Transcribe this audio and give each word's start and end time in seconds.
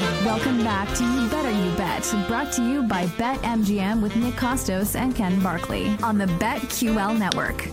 Welcome 0.00 0.58
back 0.58 0.94
to 0.96 1.02
You 1.02 1.28
Better 1.28 1.50
You 1.50 1.76
Bet, 1.76 2.04
brought 2.28 2.52
to 2.52 2.62
you 2.62 2.84
by 2.84 3.06
BetMGM 3.06 4.00
with 4.00 4.14
Nick 4.14 4.34
Kostos 4.34 4.94
and 4.94 5.12
Ken 5.12 5.42
Barkley 5.42 5.88
on 6.04 6.18
the 6.18 6.26
BetQL 6.26 7.18
network. 7.18 7.68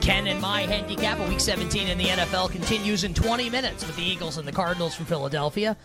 Ken 0.00 0.26
and 0.26 0.40
my 0.40 0.62
handicap 0.62 1.20
of 1.20 1.28
Week 1.28 1.40
17 1.40 1.88
in 1.88 1.98
the 1.98 2.04
NFL 2.04 2.50
continues 2.50 3.04
in 3.04 3.12
20 3.12 3.50
minutes 3.50 3.86
with 3.86 3.94
the 3.94 4.02
Eagles 4.02 4.38
and 4.38 4.48
the 4.48 4.52
Cardinals 4.52 4.94
from 4.94 5.04
Philadelphia. 5.04 5.76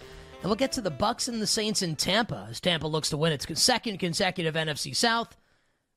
And 0.41 0.45
we'll 0.45 0.55
get 0.55 0.71
to 0.73 0.81
the 0.81 0.91
Bucks 0.91 1.27
and 1.27 1.41
the 1.41 1.47
Saints 1.47 1.81
in 1.81 1.97
Tampa 1.97 2.47
as 2.49 2.61
Tampa 2.61 2.87
looks 2.87 3.09
to 3.09 3.17
win 3.17 3.33
its 3.33 3.45
second 3.61 3.97
consecutive 3.97 4.55
NFC 4.55 4.95
South 4.95 5.35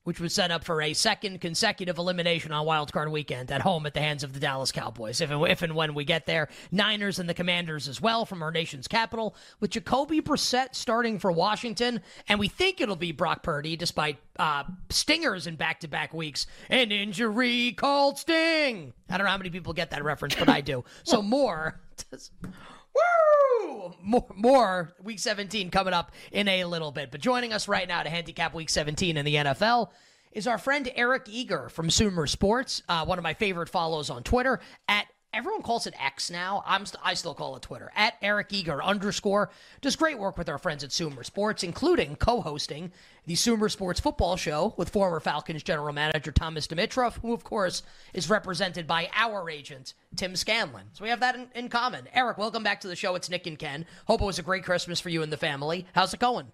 which 0.03 0.19
was 0.19 0.33
set 0.33 0.51
up 0.51 0.63
for 0.63 0.81
a 0.81 0.93
second 0.93 1.41
consecutive 1.41 1.97
elimination 1.97 2.51
on 2.51 2.65
Wild 2.65 2.91
Card 2.91 3.11
Weekend 3.11 3.51
at 3.51 3.61
home 3.61 3.85
at 3.85 3.93
the 3.93 3.99
hands 3.99 4.23
of 4.23 4.33
the 4.33 4.39
Dallas 4.39 4.71
Cowboys. 4.71 5.21
If 5.21 5.31
and, 5.31 5.45
if 5.47 5.61
and 5.61 5.75
when 5.75 5.93
we 5.93 6.03
get 6.05 6.25
there, 6.25 6.49
Niners 6.71 7.19
and 7.19 7.29
the 7.29 7.33
Commanders 7.33 7.87
as 7.87 8.01
well 8.01 8.25
from 8.25 8.43
our 8.43 8.51
nation's 8.51 8.87
capital, 8.87 9.35
with 9.59 9.71
Jacoby 9.71 10.21
Brissett 10.21 10.75
starting 10.75 11.19
for 11.19 11.31
Washington, 11.31 12.01
and 12.27 12.39
we 12.39 12.47
think 12.47 12.81
it'll 12.81 12.95
be 12.95 13.11
Brock 13.11 13.43
Purdy 13.43 13.75
despite 13.75 14.17
uh, 14.37 14.63
stingers 14.89 15.47
in 15.47 15.55
back-to-back 15.55 16.13
weeks. 16.13 16.47
An 16.69 16.91
injury 16.91 17.71
called 17.73 18.17
Sting. 18.17 18.93
I 19.09 19.17
don't 19.17 19.25
know 19.25 19.31
how 19.31 19.37
many 19.37 19.49
people 19.49 19.73
get 19.73 19.91
that 19.91 20.03
reference, 20.03 20.35
but 20.35 20.49
I 20.49 20.61
do. 20.61 20.83
So 21.03 21.21
more. 21.33 21.79
Woo! 22.95 23.93
More, 24.01 24.25
more 24.35 24.93
Week 25.01 25.19
17 25.19 25.69
coming 25.71 25.93
up 25.93 26.11
in 26.31 26.47
a 26.47 26.65
little 26.65 26.91
bit. 26.91 27.11
But 27.11 27.21
joining 27.21 27.53
us 27.53 27.67
right 27.67 27.87
now 27.87 28.03
to 28.03 28.09
handicap 28.09 28.53
Week 28.53 28.69
17 28.69 29.17
in 29.17 29.25
the 29.25 29.35
NFL 29.35 29.89
is 30.31 30.47
our 30.47 30.57
friend 30.57 30.91
Eric 30.95 31.23
Eager 31.29 31.69
from 31.69 31.89
Sumer 31.89 32.27
Sports, 32.27 32.81
uh, 32.89 33.05
one 33.05 33.17
of 33.17 33.23
my 33.23 33.33
favorite 33.33 33.69
follows 33.69 34.09
on 34.09 34.23
Twitter 34.23 34.59
at 34.87 35.05
everyone 35.33 35.63
calls 35.63 35.87
it 35.87 35.95
X 35.99 36.29
now. 36.29 36.63
I'm 36.65 36.85
st- 36.85 37.01
I 37.03 37.15
still 37.15 37.33
call 37.33 37.55
it 37.55 37.63
Twitter 37.63 37.91
at 37.95 38.13
Eric 38.21 38.53
Eager 38.53 38.83
underscore. 38.83 39.49
Does 39.81 39.95
great 39.95 40.19
work 40.19 40.37
with 40.37 40.47
our 40.47 40.59
friends 40.59 40.83
at 40.83 40.91
Sumer 40.91 41.23
Sports, 41.23 41.63
including 41.63 42.15
co-hosting 42.15 42.91
the 43.25 43.35
Sumer 43.35 43.69
Sports 43.69 43.99
Football 43.99 44.35
Show 44.35 44.73
with 44.77 44.89
former 44.89 45.19
Falcons 45.19 45.63
general 45.63 45.93
manager 45.93 46.31
Thomas 46.31 46.67
Dimitroff, 46.67 47.19
who 47.21 47.33
of 47.33 47.43
course 47.43 47.81
is 48.13 48.29
represented 48.29 48.85
by 48.85 49.09
our 49.15 49.49
agent 49.49 49.95
Tim 50.15 50.35
Scanlon. 50.35 50.85
So 50.93 51.03
we 51.03 51.09
have 51.09 51.21
that 51.21 51.35
in, 51.35 51.47
in 51.55 51.69
common. 51.69 52.07
Eric, 52.13 52.37
welcome 52.37 52.63
back 52.63 52.81
to 52.81 52.87
the 52.87 52.95
show. 52.95 53.15
It's 53.15 53.29
Nick 53.29 53.47
and 53.47 53.57
Ken. 53.57 53.85
Hope 54.05 54.21
it 54.21 54.25
was 54.25 54.39
a 54.39 54.43
great 54.43 54.63
Christmas 54.63 54.99
for 54.99 55.09
you 55.09 55.23
and 55.23 55.31
the 55.31 55.37
family. 55.37 55.87
How's 55.93 56.13
it 56.13 56.19
going? 56.19 56.51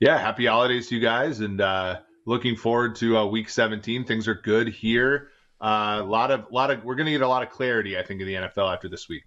Yeah, 0.00 0.16
happy 0.16 0.46
holidays 0.46 0.88
to 0.88 0.94
you 0.94 1.00
guys, 1.00 1.40
and 1.40 1.60
uh, 1.60 1.98
looking 2.24 2.56
forward 2.56 2.94
to 2.96 3.18
uh, 3.18 3.26
Week 3.26 3.48
17. 3.48 4.04
Things 4.04 4.28
are 4.28 4.34
good 4.34 4.68
here 4.68 5.30
a 5.60 5.64
uh, 5.64 6.04
lot 6.04 6.30
of, 6.30 6.46
lot 6.50 6.70
of, 6.70 6.84
we're 6.84 6.94
going 6.94 7.06
to 7.06 7.12
get 7.12 7.22
a 7.22 7.28
lot 7.28 7.42
of 7.42 7.50
clarity, 7.50 7.98
I 7.98 8.02
think, 8.02 8.20
in 8.20 8.26
the 8.26 8.34
NFL 8.34 8.72
after 8.72 8.88
this 8.88 9.08
week. 9.08 9.24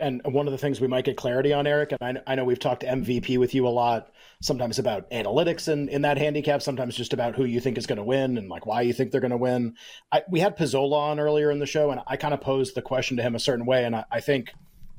And 0.00 0.20
one 0.24 0.46
of 0.46 0.52
the 0.52 0.58
things 0.58 0.80
we 0.80 0.86
might 0.86 1.04
get 1.04 1.16
clarity 1.16 1.52
on, 1.52 1.66
Eric, 1.66 1.92
and 2.00 2.18
I, 2.18 2.32
I 2.32 2.34
know 2.36 2.44
we've 2.44 2.58
talked 2.58 2.82
MVP 2.82 3.36
with 3.38 3.52
you 3.52 3.66
a 3.66 3.68
lot, 3.68 4.12
sometimes 4.40 4.78
about 4.78 5.10
analytics 5.10 5.66
in, 5.72 5.88
in 5.88 6.02
that 6.02 6.18
handicap, 6.18 6.62
sometimes 6.62 6.96
just 6.96 7.12
about 7.12 7.34
who 7.34 7.44
you 7.44 7.60
think 7.60 7.78
is 7.78 7.86
going 7.86 7.96
to 7.96 8.04
win 8.04 8.38
and 8.38 8.48
like 8.48 8.64
why 8.64 8.82
you 8.82 8.92
think 8.92 9.10
they're 9.10 9.20
going 9.20 9.32
to 9.32 9.36
win. 9.36 9.74
I, 10.12 10.22
we 10.30 10.38
had 10.38 10.56
Pizzola 10.56 10.92
on 10.92 11.18
earlier 11.18 11.50
in 11.50 11.58
the 11.58 11.66
show, 11.66 11.90
and 11.90 12.00
I 12.06 12.16
kind 12.16 12.32
of 12.32 12.40
posed 12.40 12.76
the 12.76 12.82
question 12.82 13.16
to 13.16 13.24
him 13.24 13.34
a 13.34 13.40
certain 13.40 13.66
way, 13.66 13.84
and 13.84 13.96
I, 13.96 14.04
I 14.10 14.20
think 14.20 14.52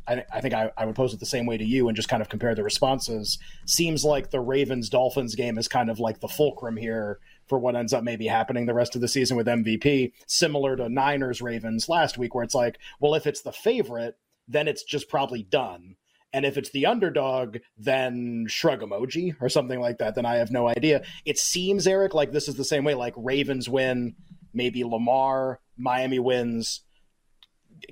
I, 0.10 0.42
think 0.42 0.54
I, 0.54 0.86
would 0.86 0.96
pose 0.96 1.14
it 1.14 1.20
the 1.20 1.26
same 1.28 1.46
way 1.46 1.58
to 1.58 1.64
you 1.64 1.88
and 1.88 1.96
just 1.96 2.10
kind 2.10 2.22
of 2.22 2.30
compare 2.30 2.56
the 2.56 2.64
responses. 2.64 3.38
Seems 3.68 4.04
like 4.04 4.32
the 4.32 4.40
Ravens 4.40 4.90
Dolphins 4.90 5.36
game 5.36 5.58
is 5.58 5.68
kind 5.68 5.90
of 5.90 6.00
like 6.00 6.20
the 6.20 6.28
fulcrum 6.28 6.78
here 6.78 7.20
for 7.50 7.60
what 7.60 7.76
ends 7.76 7.94
up 7.94 8.04
maybe 8.04 8.28
happening 8.28 8.66
the 8.66 8.74
rest 8.74 8.96
of 8.96 9.02
the 9.02 9.08
season 9.08 9.36
with 9.36 9.48
MVP, 9.48 10.14
similar 10.28 10.76
to 10.78 10.88
Niners 10.88 11.42
Ravens 11.42 11.90
last 11.90 12.18
week, 12.18 12.36
where 12.36 12.44
it's 12.44 12.56
like, 12.56 12.78
well, 13.00 13.16
if 13.16 13.28
it's 13.28 13.42
the 13.42 13.52
favorite, 13.52 14.18
then 14.48 14.68
it's 14.68 14.84
just 14.84 15.10
probably 15.10 15.44
done. 15.44 15.96
And 16.32 16.46
if 16.46 16.58
it's 16.58 16.70
the 16.70 16.86
underdog, 16.86 17.58
then 17.78 18.46
shrug 18.48 18.82
emoji 18.82 19.36
or 19.42 19.50
something 19.50 19.80
like 19.80 19.98
that, 19.98 20.14
then 20.14 20.26
I 20.26 20.36
have 20.36 20.52
no 20.52 20.70
idea. 20.70 21.04
It 21.26 21.40
seems, 21.40 21.88
Eric, 21.88 22.14
like 22.14 22.32
this 22.32 22.48
is 22.48 22.56
the 22.56 22.64
same 22.64 22.84
way. 22.84 22.94
Like 22.94 23.16
Ravens 23.18 23.68
win, 23.68 24.16
maybe 24.54 24.84
Lamar, 24.84 25.60
Miami 25.76 26.20
wins, 26.20 26.82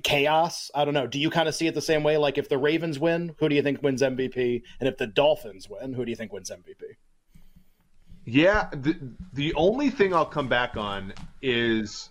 chaos. 0.04 0.70
I 0.74 0.84
don't 0.84 0.94
know. 0.94 1.06
Do 1.06 1.18
you 1.18 1.30
kind 1.30 1.48
of 1.48 1.54
see 1.54 1.66
it 1.66 1.74
the 1.74 1.80
same 1.80 2.04
way? 2.04 2.16
Like 2.16 2.38
if 2.38 2.48
the 2.48 2.58
Ravens 2.58 2.98
win, 2.98 3.34
who 3.38 3.48
do 3.48 3.56
you 3.56 3.62
think 3.62 3.82
wins 3.82 4.02
MVP? 4.02 4.62
And 4.78 4.88
if 4.88 4.98
the 4.98 5.06
Dolphins 5.06 5.68
win, 5.68 5.94
who 5.94 6.04
do 6.04 6.10
you 6.10 6.16
think 6.16 6.32
wins 6.32 6.50
MVP? 6.50 6.96
Yeah, 8.30 8.68
the, 8.72 8.94
the 9.32 9.54
only 9.54 9.88
thing 9.88 10.12
I'll 10.12 10.26
come 10.26 10.48
back 10.48 10.76
on 10.76 11.14
is 11.40 12.10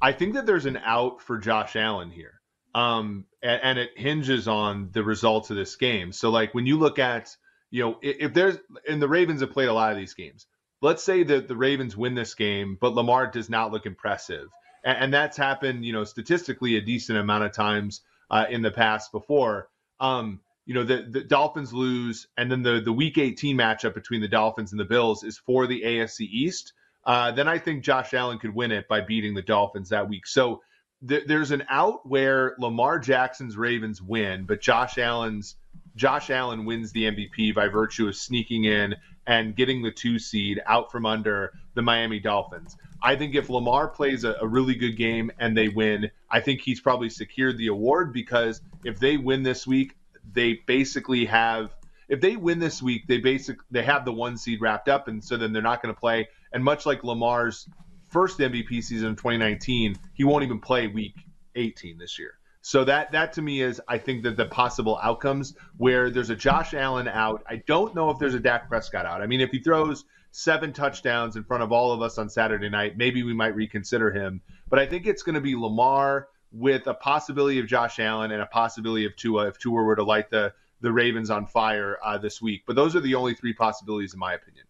I 0.00 0.12
think 0.12 0.32
that 0.32 0.46
there's 0.46 0.64
an 0.64 0.78
out 0.78 1.20
for 1.20 1.36
Josh 1.36 1.76
Allen 1.76 2.10
here. 2.10 2.40
Um, 2.74 3.26
and, 3.42 3.60
and, 3.62 3.78
it 3.78 3.90
hinges 3.96 4.48
on 4.48 4.90
the 4.92 5.02
results 5.02 5.50
of 5.50 5.56
this 5.56 5.76
game. 5.76 6.12
So, 6.12 6.30
like, 6.30 6.54
when 6.54 6.64
you 6.64 6.78
look 6.78 6.98
at, 6.98 7.36
you 7.70 7.82
know, 7.82 7.98
if, 8.00 8.16
if 8.20 8.34
there's, 8.34 8.56
and 8.88 9.02
the 9.02 9.08
Ravens 9.08 9.40
have 9.42 9.50
played 9.50 9.68
a 9.68 9.72
lot 9.74 9.90
of 9.92 9.98
these 9.98 10.14
games, 10.14 10.46
let's 10.80 11.02
say 11.02 11.22
that 11.22 11.48
the 11.48 11.56
Ravens 11.56 11.96
win 11.96 12.14
this 12.14 12.34
game, 12.34 12.78
but 12.80 12.94
Lamar 12.94 13.26
does 13.26 13.50
not 13.50 13.70
look 13.70 13.84
impressive. 13.84 14.48
And, 14.84 14.98
and 14.98 15.14
that's 15.14 15.36
happened, 15.36 15.84
you 15.84 15.92
know, 15.92 16.04
statistically 16.04 16.76
a 16.76 16.80
decent 16.80 17.18
amount 17.18 17.44
of 17.44 17.52
times 17.52 18.00
uh, 18.30 18.46
in 18.48 18.62
the 18.62 18.70
past 18.70 19.12
before. 19.12 19.68
Um, 20.00 20.40
you 20.68 20.74
know 20.74 20.84
the, 20.84 21.06
the 21.08 21.24
Dolphins 21.24 21.72
lose, 21.72 22.26
and 22.36 22.52
then 22.52 22.62
the 22.62 22.82
the 22.84 22.92
Week 22.92 23.16
18 23.16 23.56
matchup 23.56 23.94
between 23.94 24.20
the 24.20 24.28
Dolphins 24.28 24.70
and 24.72 24.78
the 24.78 24.84
Bills 24.84 25.24
is 25.24 25.38
for 25.38 25.66
the 25.66 25.80
AFC 25.80 26.20
East. 26.20 26.74
Uh, 27.06 27.32
then 27.32 27.48
I 27.48 27.56
think 27.56 27.82
Josh 27.82 28.12
Allen 28.12 28.38
could 28.38 28.54
win 28.54 28.70
it 28.70 28.86
by 28.86 29.00
beating 29.00 29.34
the 29.34 29.40
Dolphins 29.40 29.88
that 29.88 30.10
week. 30.10 30.26
So 30.26 30.60
th- 31.08 31.24
there's 31.26 31.52
an 31.52 31.64
out 31.70 32.06
where 32.06 32.54
Lamar 32.58 32.98
Jackson's 32.98 33.56
Ravens 33.56 34.02
win, 34.02 34.44
but 34.44 34.60
Josh 34.60 34.98
Allen's 34.98 35.56
Josh 35.96 36.28
Allen 36.28 36.66
wins 36.66 36.92
the 36.92 37.04
MVP 37.04 37.54
by 37.54 37.68
virtue 37.68 38.06
of 38.06 38.14
sneaking 38.14 38.64
in 38.64 38.94
and 39.26 39.56
getting 39.56 39.80
the 39.80 39.90
two 39.90 40.18
seed 40.18 40.60
out 40.66 40.92
from 40.92 41.06
under 41.06 41.54
the 41.76 41.82
Miami 41.82 42.20
Dolphins. 42.20 42.76
I 43.02 43.16
think 43.16 43.34
if 43.34 43.48
Lamar 43.48 43.88
plays 43.88 44.24
a, 44.24 44.36
a, 44.42 44.46
really 44.46 44.74
good 44.74 44.98
game 44.98 45.30
and 45.38 45.56
they 45.56 45.68
win, 45.68 46.10
I 46.30 46.40
think 46.40 46.60
he's 46.60 46.80
probably 46.80 47.08
secured 47.08 47.56
the 47.56 47.68
award 47.68 48.12
because 48.12 48.60
if 48.84 48.98
they 48.98 49.16
win 49.16 49.42
this 49.42 49.66
week, 49.66 49.94
they 50.32 50.60
basically 50.66 51.26
have 51.26 51.74
if 52.08 52.20
they 52.20 52.36
win 52.36 52.58
this 52.58 52.82
week, 52.82 53.06
they 53.06 53.18
basic 53.18 53.58
they 53.70 53.82
have 53.82 54.04
the 54.04 54.12
one 54.12 54.36
seed 54.36 54.60
wrapped 54.60 54.88
up, 54.88 55.08
and 55.08 55.22
so 55.22 55.36
then 55.36 55.52
they're 55.52 55.62
not 55.62 55.82
going 55.82 55.94
to 55.94 56.00
play. 56.00 56.28
And 56.52 56.64
much 56.64 56.86
like 56.86 57.04
Lamar's 57.04 57.68
first 58.10 58.38
MVP 58.38 58.82
season 58.82 59.10
in 59.10 59.16
2019, 59.16 59.96
he 60.14 60.24
won't 60.24 60.44
even 60.44 60.60
play 60.60 60.86
week 60.86 61.14
18 61.54 61.98
this 61.98 62.18
year. 62.18 62.34
So 62.62 62.84
that 62.84 63.12
that 63.12 63.34
to 63.34 63.42
me 63.42 63.60
is 63.60 63.80
I 63.86 63.98
think 63.98 64.22
that 64.24 64.36
the 64.36 64.46
possible 64.46 64.98
outcomes 65.02 65.54
where 65.76 66.10
there's 66.10 66.30
a 66.30 66.36
Josh 66.36 66.74
Allen 66.74 67.08
out. 67.08 67.44
I 67.48 67.62
don't 67.66 67.94
know 67.94 68.10
if 68.10 68.18
there's 68.18 68.34
a 68.34 68.40
Dak 68.40 68.68
Prescott 68.68 69.06
out. 69.06 69.22
I 69.22 69.26
mean, 69.26 69.40
if 69.40 69.50
he 69.50 69.60
throws 69.60 70.04
seven 70.32 70.72
touchdowns 70.72 71.36
in 71.36 71.44
front 71.44 71.62
of 71.62 71.72
all 71.72 71.92
of 71.92 72.02
us 72.02 72.18
on 72.18 72.28
Saturday 72.28 72.68
night, 72.68 72.96
maybe 72.96 73.22
we 73.22 73.34
might 73.34 73.54
reconsider 73.54 74.10
him. 74.10 74.40
But 74.68 74.78
I 74.78 74.86
think 74.86 75.06
it's 75.06 75.22
going 75.22 75.34
to 75.34 75.40
be 75.40 75.56
Lamar 75.56 76.28
with 76.52 76.86
a 76.86 76.94
possibility 76.94 77.58
of 77.58 77.66
Josh 77.66 77.98
Allen 77.98 78.30
and 78.30 78.42
a 78.42 78.46
possibility 78.46 79.04
of 79.04 79.14
Tua 79.16 79.48
if 79.48 79.58
Tua 79.58 79.82
were 79.82 79.96
to 79.96 80.04
light 80.04 80.30
the 80.30 80.52
the 80.80 80.92
Ravens 80.92 81.28
on 81.28 81.46
fire 81.46 81.98
uh, 82.04 82.18
this 82.18 82.40
week. 82.40 82.62
But 82.66 82.76
those 82.76 82.94
are 82.94 83.00
the 83.00 83.14
only 83.14 83.34
three 83.34 83.52
possibilities, 83.52 84.14
in 84.14 84.20
my 84.20 84.34
opinion. 84.34 84.64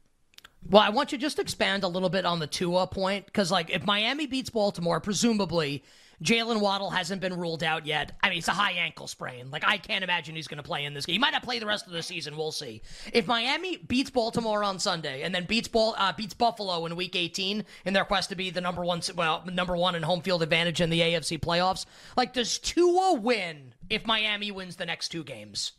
Well, 0.69 0.83
I 0.83 0.89
want 0.89 1.13
you 1.13 1.19
to 1.19 1.23
just 1.23 1.39
expand 1.39 1.85
a 1.85 1.89
little 1.89 2.09
bit 2.09 2.25
on 2.25 2.39
the 2.39 2.47
Tua 2.47 2.87
point 2.87 3.27
because, 3.27 3.51
like, 3.51 3.71
if 3.71 3.85
Miami 3.85 4.27
beats 4.27 4.51
Baltimore, 4.51 5.01
presumably 5.01 5.85
Jaylen 6.23 6.61
Waddle 6.61 6.91
hasn't 6.91 7.21
been 7.21 7.39
ruled 7.39 7.63
out 7.63 7.87
yet. 7.87 8.13
I 8.23 8.29
mean, 8.29 8.39
it's 8.39 8.49
a 8.49 8.53
high 8.53 8.73
ankle 8.73 9.07
sprain. 9.07 9.51
Like, 9.51 9.65
I 9.67 9.79
can't 9.79 10.03
imagine 10.03 10.35
he's 10.35 10.49
going 10.49 10.57
to 10.57 10.65
play 10.65 10.85
in 10.85 10.95
this 10.95 11.07
game. 11.07 11.15
He 11.15 11.19
might 11.19 11.33
not 11.33 11.45
play 11.45 11.59
the 11.59 11.67
rest 11.67 11.87
of 11.87 11.93
the 11.93 12.03
season. 12.03 12.37
We'll 12.37 12.51
see. 12.51 12.83
If 13.13 13.27
Miami 13.27 13.77
beats 13.77 14.11
Baltimore 14.11 14.65
on 14.65 14.79
Sunday 14.81 15.23
and 15.23 15.33
then 15.35 15.45
beats 15.45 15.69
Ball, 15.69 15.95
uh, 15.97 16.13
beats 16.13 16.35
Buffalo 16.35 16.87
in 16.87 16.97
Week 16.97 17.15
18 17.15 17.65
in 17.85 17.95
their 17.95 18.05
quest 18.05 18.31
to 18.31 18.37
be 18.37 18.51
the 18.51 18.61
number 18.61 18.85
one, 18.85 19.01
well, 19.15 19.45
number 19.53 19.77
one 19.77 19.95
in 19.95 20.03
home 20.03 20.23
field 20.23 20.43
advantage 20.43 20.81
in 20.81 20.91
the 20.91 21.01
AFC 21.01 21.39
playoffs, 21.39 21.87
like, 22.17 22.33
does 22.33 22.59
Tua 22.59 23.15
win 23.15 23.75
if 23.89 24.05
Miami 24.05 24.51
wins 24.51 24.77
the 24.77 24.87
next 24.87 25.11
two 25.11 25.23
games? 25.23 25.73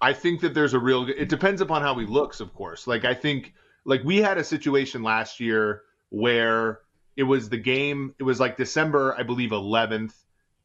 I 0.00 0.12
think 0.12 0.40
that 0.40 0.52
there's 0.52 0.74
a 0.74 0.80
real. 0.80 1.08
It 1.08 1.28
depends 1.28 1.60
upon 1.60 1.80
how 1.80 1.96
he 1.96 2.06
looks, 2.06 2.40
of 2.40 2.52
course. 2.54 2.88
Like 2.88 3.04
I 3.04 3.14
think, 3.14 3.54
like 3.84 4.02
we 4.02 4.16
had 4.16 4.36
a 4.36 4.42
situation 4.42 5.04
last 5.04 5.38
year 5.38 5.82
where 6.10 6.80
it 7.16 7.24
was 7.24 7.48
the 7.48 7.58
game. 7.58 8.14
It 8.18 8.22
was 8.22 8.40
like 8.40 8.56
December, 8.56 9.14
I 9.16 9.22
believe, 9.22 9.50
11th, 9.50 10.14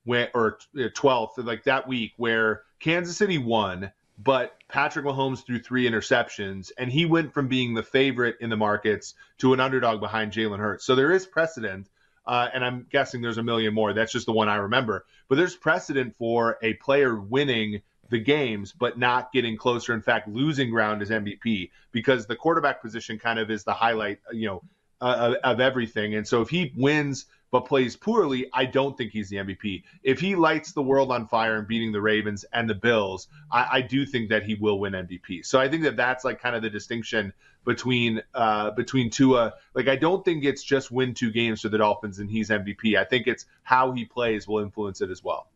where 0.03 0.29
or 0.33 0.59
12th, 0.75 1.31
like 1.37 1.63
that 1.65 1.87
week, 1.87 2.13
where 2.17 2.63
Kansas 2.79 3.17
City 3.17 3.37
won, 3.37 3.91
but 4.17 4.55
Patrick 4.67 5.05
Mahomes 5.05 5.45
threw 5.45 5.59
three 5.59 5.89
interceptions, 5.89 6.71
and 6.77 6.91
he 6.91 7.05
went 7.05 7.33
from 7.33 7.47
being 7.47 7.73
the 7.73 7.83
favorite 7.83 8.37
in 8.39 8.49
the 8.49 8.57
markets 8.57 9.13
to 9.39 9.53
an 9.53 9.59
underdog 9.59 9.99
behind 9.99 10.31
Jalen 10.31 10.59
Hurts. 10.59 10.85
So 10.85 10.95
there 10.95 11.11
is 11.11 11.25
precedent. 11.25 11.89
Uh, 12.25 12.49
and 12.53 12.65
I'm 12.65 12.85
guessing 12.91 13.21
there's 13.21 13.37
a 13.37 13.43
million 13.43 13.73
more. 13.73 13.93
That's 13.93 14.11
just 14.11 14.25
the 14.25 14.33
one 14.33 14.49
I 14.49 14.57
remember. 14.57 15.05
But 15.29 15.37
there's 15.37 15.55
precedent 15.55 16.17
for 16.17 16.57
a 16.61 16.73
player 16.73 17.17
winning 17.17 17.81
the 18.09 18.19
games, 18.19 18.73
but 18.73 18.97
not 18.97 19.31
getting 19.31 19.55
closer. 19.55 19.93
In 19.93 20.01
fact, 20.01 20.27
losing 20.27 20.69
ground 20.69 21.01
as 21.01 21.09
MVP 21.09 21.71
because 21.91 22.27
the 22.27 22.35
quarterback 22.35 22.81
position 22.81 23.17
kind 23.17 23.39
of 23.39 23.49
is 23.49 23.63
the 23.63 23.73
highlight, 23.73 24.19
you 24.33 24.47
know, 24.47 24.61
uh, 25.01 25.35
of 25.43 25.59
everything. 25.59 26.15
And 26.15 26.27
so 26.27 26.41
if 26.41 26.49
he 26.49 26.73
wins 26.75 27.25
but 27.49 27.61
plays 27.61 27.95
poorly, 27.95 28.49
I 28.53 28.65
don't 28.65 28.97
think 28.97 29.11
he's 29.11 29.29
the 29.29 29.37
MVP. 29.37 29.83
If 30.03 30.19
he 30.19 30.35
lights 30.35 30.73
the 30.73 30.81
world 30.81 31.11
on 31.11 31.27
fire 31.27 31.55
and 31.55 31.67
beating 31.67 31.91
the 31.91 32.01
Ravens 32.01 32.43
and 32.51 32.69
the 32.69 32.75
Bills, 32.75 33.27
I, 33.51 33.67
I 33.71 33.81
do 33.81 34.05
think 34.05 34.29
that 34.29 34.43
he 34.43 34.55
will 34.55 34.79
win 34.79 34.93
MVP. 34.93 35.45
So 35.45 35.59
I 35.59 35.69
think 35.69 35.83
that 35.83 35.95
that's 35.95 36.25
like 36.25 36.41
kind 36.41 36.55
of 36.55 36.61
the 36.61 36.69
distinction 36.69 37.33
between 37.65 38.21
uh, 38.33 38.71
between 38.71 39.09
Tua. 39.09 39.53
Like 39.73 39.87
I 39.87 39.95
don't 39.95 40.25
think 40.25 40.43
it's 40.43 40.63
just 40.63 40.91
win 40.91 41.13
two 41.13 41.31
games 41.31 41.61
for 41.61 41.69
the 41.69 41.77
Dolphins 41.77 42.19
and 42.19 42.29
he's 42.29 42.49
MVP. 42.49 42.97
I 42.97 43.05
think 43.05 43.27
it's 43.27 43.45
how 43.63 43.91
he 43.91 44.05
plays 44.05 44.47
will 44.47 44.59
influence 44.59 45.01
it 45.01 45.09
as 45.09 45.23
well. 45.23 45.47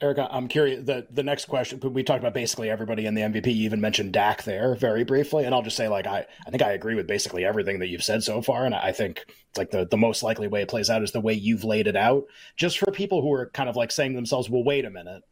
Erica, 0.00 0.28
I'm 0.30 0.46
curious. 0.46 0.84
The 0.84 1.08
the 1.10 1.24
next 1.24 1.46
question 1.46 1.80
we 1.92 2.04
talked 2.04 2.20
about 2.20 2.34
basically 2.34 2.70
everybody 2.70 3.06
in 3.06 3.14
the 3.14 3.22
MVP. 3.22 3.46
You 3.46 3.64
even 3.64 3.80
mentioned 3.80 4.12
Dak 4.12 4.44
there 4.44 4.76
very 4.76 5.02
briefly, 5.02 5.44
and 5.44 5.52
I'll 5.52 5.62
just 5.62 5.76
say 5.76 5.88
like 5.88 6.06
I 6.06 6.24
I 6.46 6.50
think 6.50 6.62
I 6.62 6.72
agree 6.72 6.94
with 6.94 7.08
basically 7.08 7.44
everything 7.44 7.80
that 7.80 7.88
you've 7.88 8.04
said 8.04 8.22
so 8.22 8.40
far, 8.40 8.64
and 8.64 8.74
I 8.74 8.92
think 8.92 9.24
it's 9.26 9.58
like 9.58 9.72
the 9.72 9.86
the 9.86 9.96
most 9.96 10.22
likely 10.22 10.46
way 10.46 10.62
it 10.62 10.68
plays 10.68 10.88
out 10.88 11.02
is 11.02 11.10
the 11.10 11.20
way 11.20 11.34
you've 11.34 11.64
laid 11.64 11.88
it 11.88 11.96
out. 11.96 12.24
Just 12.56 12.78
for 12.78 12.92
people 12.92 13.22
who 13.22 13.32
are 13.32 13.50
kind 13.50 13.68
of 13.68 13.74
like 13.74 13.90
saying 13.90 14.12
to 14.12 14.16
themselves, 14.16 14.48
"Well, 14.48 14.62
wait 14.62 14.84
a 14.84 14.90
minute," 14.90 15.24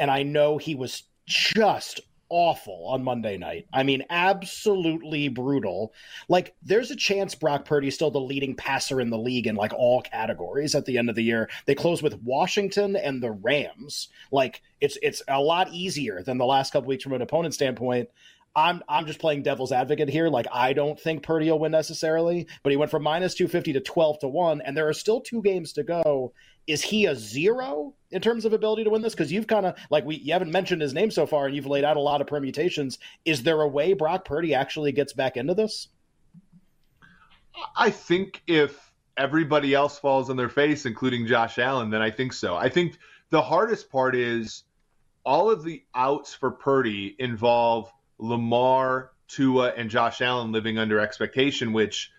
and 0.00 0.10
I 0.10 0.24
know 0.24 0.58
he 0.58 0.74
was 0.74 1.04
just 1.26 2.00
awful 2.32 2.86
on 2.86 3.04
Monday 3.04 3.36
night. 3.36 3.66
I 3.72 3.82
mean, 3.82 4.04
absolutely 4.08 5.28
brutal. 5.28 5.92
Like, 6.28 6.54
there's 6.62 6.90
a 6.90 6.96
chance 6.96 7.34
Brock 7.34 7.66
Purdy 7.66 7.88
is 7.88 7.94
still 7.94 8.10
the 8.10 8.18
leading 8.18 8.56
passer 8.56 9.00
in 9.02 9.10
the 9.10 9.18
league 9.18 9.46
in 9.46 9.54
like 9.54 9.74
all 9.74 10.00
categories 10.00 10.74
at 10.74 10.86
the 10.86 10.96
end 10.96 11.10
of 11.10 11.14
the 11.14 11.22
year. 11.22 11.50
They 11.66 11.74
close 11.74 12.02
with 12.02 12.22
Washington 12.22 12.96
and 12.96 13.22
the 13.22 13.32
Rams. 13.32 14.08
Like, 14.32 14.62
it's 14.80 14.96
it's 15.02 15.22
a 15.28 15.40
lot 15.40 15.68
easier 15.72 16.22
than 16.22 16.38
the 16.38 16.46
last 16.46 16.72
couple 16.72 16.88
weeks 16.88 17.04
from 17.04 17.12
an 17.12 17.22
opponent 17.22 17.52
standpoint. 17.52 18.08
I'm 18.54 18.82
I'm 18.88 19.06
just 19.06 19.18
playing 19.18 19.42
devil's 19.42 19.72
advocate 19.72 20.08
here. 20.08 20.28
Like 20.28 20.46
I 20.52 20.72
don't 20.72 20.98
think 20.98 21.22
Purdy 21.22 21.50
will 21.50 21.58
win 21.58 21.72
necessarily, 21.72 22.46
but 22.62 22.70
he 22.70 22.76
went 22.76 22.90
from 22.90 23.02
minus 23.02 23.34
two 23.34 23.48
fifty 23.48 23.72
to 23.72 23.80
twelve 23.80 24.18
to 24.20 24.28
one, 24.28 24.60
and 24.60 24.76
there 24.76 24.88
are 24.88 24.92
still 24.92 25.20
two 25.20 25.42
games 25.42 25.72
to 25.74 25.82
go. 25.82 26.32
Is 26.66 26.82
he 26.82 27.06
a 27.06 27.14
zero 27.14 27.94
in 28.10 28.20
terms 28.20 28.44
of 28.44 28.52
ability 28.52 28.84
to 28.84 28.90
win 28.90 29.02
this? 29.02 29.14
Because 29.14 29.32
you've 29.32 29.46
kind 29.46 29.66
of 29.66 29.74
like 29.90 30.04
we 30.04 30.16
you 30.16 30.32
haven't 30.32 30.52
mentioned 30.52 30.82
his 30.82 30.94
name 30.94 31.10
so 31.10 31.26
far, 31.26 31.46
and 31.46 31.56
you've 31.56 31.66
laid 31.66 31.84
out 31.84 31.96
a 31.96 32.00
lot 32.00 32.20
of 32.20 32.26
permutations. 32.26 32.98
Is 33.24 33.42
there 33.42 33.60
a 33.60 33.68
way 33.68 33.94
Brock 33.94 34.24
Purdy 34.24 34.54
actually 34.54 34.92
gets 34.92 35.12
back 35.12 35.36
into 35.36 35.54
this? 35.54 35.88
I 37.76 37.90
think 37.90 38.42
if 38.46 38.92
everybody 39.16 39.74
else 39.74 39.98
falls 39.98 40.30
on 40.30 40.36
their 40.36 40.48
face, 40.48 40.86
including 40.86 41.26
Josh 41.26 41.58
Allen, 41.58 41.90
then 41.90 42.00
I 42.00 42.10
think 42.10 42.32
so. 42.32 42.56
I 42.56 42.68
think 42.68 42.98
the 43.30 43.42
hardest 43.42 43.90
part 43.90 44.14
is 44.14 44.64
all 45.24 45.50
of 45.50 45.64
the 45.64 45.82
outs 45.94 46.34
for 46.34 46.50
Purdy 46.50 47.14
involve 47.18 47.90
Lamar, 48.18 49.10
Tua, 49.28 49.72
and 49.76 49.90
Josh 49.90 50.20
Allen 50.20 50.52
living 50.52 50.78
under 50.78 50.98
expectation, 50.98 51.72
which 51.72 52.10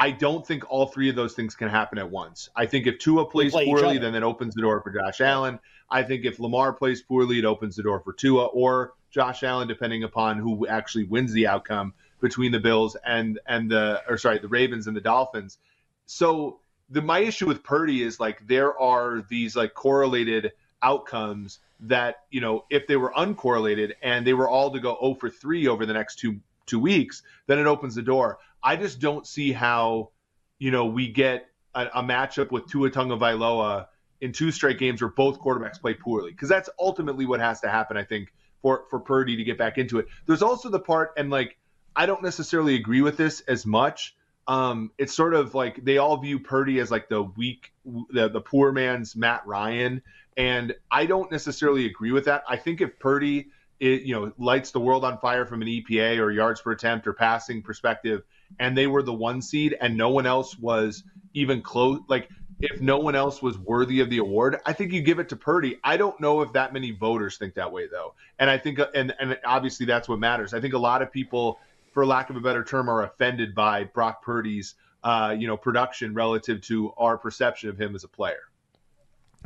I 0.00 0.12
don't 0.12 0.46
think 0.46 0.64
all 0.70 0.86
three 0.86 1.10
of 1.10 1.14
those 1.14 1.34
things 1.34 1.54
can 1.54 1.68
happen 1.68 1.98
at 1.98 2.10
once. 2.10 2.48
I 2.56 2.64
think 2.64 2.86
if 2.86 2.98
Tua 2.98 3.26
plays 3.26 3.52
play 3.52 3.66
poorly, 3.66 3.98
then 3.98 4.14
it 4.14 4.22
opens 4.22 4.54
the 4.54 4.62
door 4.62 4.80
for 4.80 4.90
Josh 4.90 5.20
Allen. 5.20 5.58
I 5.90 6.04
think 6.04 6.24
if 6.24 6.40
Lamar 6.40 6.72
plays 6.72 7.02
poorly, 7.02 7.38
it 7.38 7.44
opens 7.44 7.76
the 7.76 7.82
door 7.82 8.00
for 8.00 8.14
Tua 8.14 8.46
or 8.46 8.94
Josh 9.10 9.42
Allen, 9.42 9.68
depending 9.68 10.02
upon 10.02 10.38
who 10.38 10.66
actually 10.66 11.04
wins 11.04 11.34
the 11.34 11.48
outcome 11.48 11.92
between 12.22 12.50
the 12.50 12.60
Bills 12.60 12.96
and 13.04 13.40
and 13.46 13.70
the 13.70 14.02
or 14.08 14.16
sorry, 14.16 14.38
the 14.38 14.48
Ravens 14.48 14.86
and 14.86 14.96
the 14.96 15.02
Dolphins. 15.02 15.58
So 16.06 16.60
the 16.88 17.02
my 17.02 17.18
issue 17.18 17.46
with 17.46 17.62
Purdy 17.62 18.02
is 18.02 18.18
like 18.18 18.46
there 18.46 18.80
are 18.80 19.22
these 19.28 19.54
like 19.54 19.74
correlated 19.74 20.52
outcomes 20.82 21.58
that 21.80 22.24
you 22.30 22.40
know 22.40 22.64
if 22.70 22.86
they 22.86 22.96
were 22.96 23.12
uncorrelated 23.12 23.92
and 24.02 24.26
they 24.26 24.32
were 24.32 24.48
all 24.48 24.70
to 24.70 24.80
go 24.80 24.96
0 24.98 25.14
for 25.16 25.28
3 25.28 25.68
over 25.68 25.84
the 25.84 25.92
next 25.92 26.18
two 26.18 26.40
two 26.66 26.78
weeks, 26.80 27.22
then 27.46 27.58
it 27.58 27.66
opens 27.66 27.94
the 27.94 28.02
door. 28.02 28.38
I 28.62 28.76
just 28.76 29.00
don't 29.00 29.26
see 29.26 29.52
how 29.52 30.10
you 30.58 30.70
know 30.70 30.86
we 30.86 31.08
get 31.08 31.46
a, 31.74 31.86
a 31.94 32.02
matchup 32.02 32.50
with 32.50 32.66
Tua 32.66 32.90
Tagovailoa 32.90 33.86
in 34.20 34.32
two 34.32 34.50
straight 34.50 34.78
games 34.78 35.00
where 35.00 35.10
both 35.10 35.40
quarterbacks 35.40 35.80
play 35.80 35.94
poorly 35.94 36.30
because 36.30 36.48
that's 36.48 36.68
ultimately 36.78 37.26
what 37.26 37.40
has 37.40 37.60
to 37.60 37.68
happen. 37.68 37.96
I 37.96 38.04
think 38.04 38.32
for 38.62 38.84
for 38.90 39.00
Purdy 39.00 39.36
to 39.36 39.44
get 39.44 39.58
back 39.58 39.78
into 39.78 39.98
it. 39.98 40.06
There's 40.26 40.42
also 40.42 40.68
the 40.68 40.80
part 40.80 41.12
and 41.16 41.30
like 41.30 41.56
I 41.96 42.06
don't 42.06 42.22
necessarily 42.22 42.76
agree 42.76 43.02
with 43.02 43.16
this 43.16 43.40
as 43.42 43.66
much. 43.66 44.16
Um, 44.46 44.90
it's 44.98 45.14
sort 45.14 45.34
of 45.34 45.54
like 45.54 45.84
they 45.84 45.98
all 45.98 46.16
view 46.16 46.40
Purdy 46.40 46.80
as 46.80 46.90
like 46.90 47.08
the 47.08 47.22
weak, 47.22 47.72
the, 47.84 48.28
the 48.28 48.40
poor 48.40 48.72
man's 48.72 49.14
Matt 49.14 49.46
Ryan, 49.46 50.02
and 50.36 50.74
I 50.90 51.06
don't 51.06 51.30
necessarily 51.30 51.86
agree 51.86 52.12
with 52.12 52.24
that. 52.24 52.44
I 52.48 52.56
think 52.56 52.80
if 52.80 52.98
Purdy, 52.98 53.50
it, 53.80 54.02
you 54.02 54.14
know, 54.14 54.32
lights 54.38 54.70
the 54.70 54.80
world 54.80 55.04
on 55.04 55.18
fire 55.18 55.46
from 55.46 55.62
an 55.62 55.68
EPA 55.68 56.18
or 56.18 56.30
yards 56.30 56.60
per 56.60 56.72
attempt 56.72 57.06
or 57.06 57.14
passing 57.14 57.62
perspective, 57.62 58.22
and 58.58 58.76
they 58.76 58.86
were 58.86 59.02
the 59.02 59.12
one 59.12 59.40
seed 59.42 59.76
and 59.80 59.96
no 59.96 60.10
one 60.10 60.26
else 60.26 60.58
was 60.58 61.02
even 61.32 61.62
close, 61.62 62.00
like 62.08 62.28
if 62.60 62.80
no 62.80 62.98
one 62.98 63.14
else 63.14 63.40
was 63.40 63.58
worthy 63.58 64.00
of 64.00 64.10
the 64.10 64.18
award, 64.18 64.58
I 64.66 64.74
think 64.74 64.92
you 64.92 65.00
give 65.00 65.18
it 65.18 65.30
to 65.30 65.36
Purdy. 65.36 65.78
I 65.82 65.96
don't 65.96 66.20
know 66.20 66.42
if 66.42 66.52
that 66.52 66.74
many 66.74 66.90
voters 66.90 67.38
think 67.38 67.54
that 67.54 67.72
way 67.72 67.86
though, 67.86 68.14
and 68.38 68.50
I 68.50 68.58
think, 68.58 68.78
and 68.94 69.14
and 69.18 69.38
obviously 69.44 69.86
that's 69.86 70.08
what 70.08 70.18
matters. 70.18 70.52
I 70.52 70.60
think 70.60 70.74
a 70.74 70.78
lot 70.78 71.00
of 71.00 71.10
people, 71.10 71.58
for 71.92 72.04
lack 72.04 72.28
of 72.28 72.36
a 72.36 72.40
better 72.40 72.62
term, 72.62 72.90
are 72.90 73.04
offended 73.04 73.54
by 73.54 73.84
Brock 73.84 74.22
Purdy's, 74.22 74.74
uh, 75.02 75.34
you 75.38 75.46
know, 75.46 75.56
production 75.56 76.12
relative 76.12 76.60
to 76.62 76.92
our 76.98 77.16
perception 77.16 77.70
of 77.70 77.80
him 77.80 77.94
as 77.94 78.04
a 78.04 78.08
player. 78.08 78.49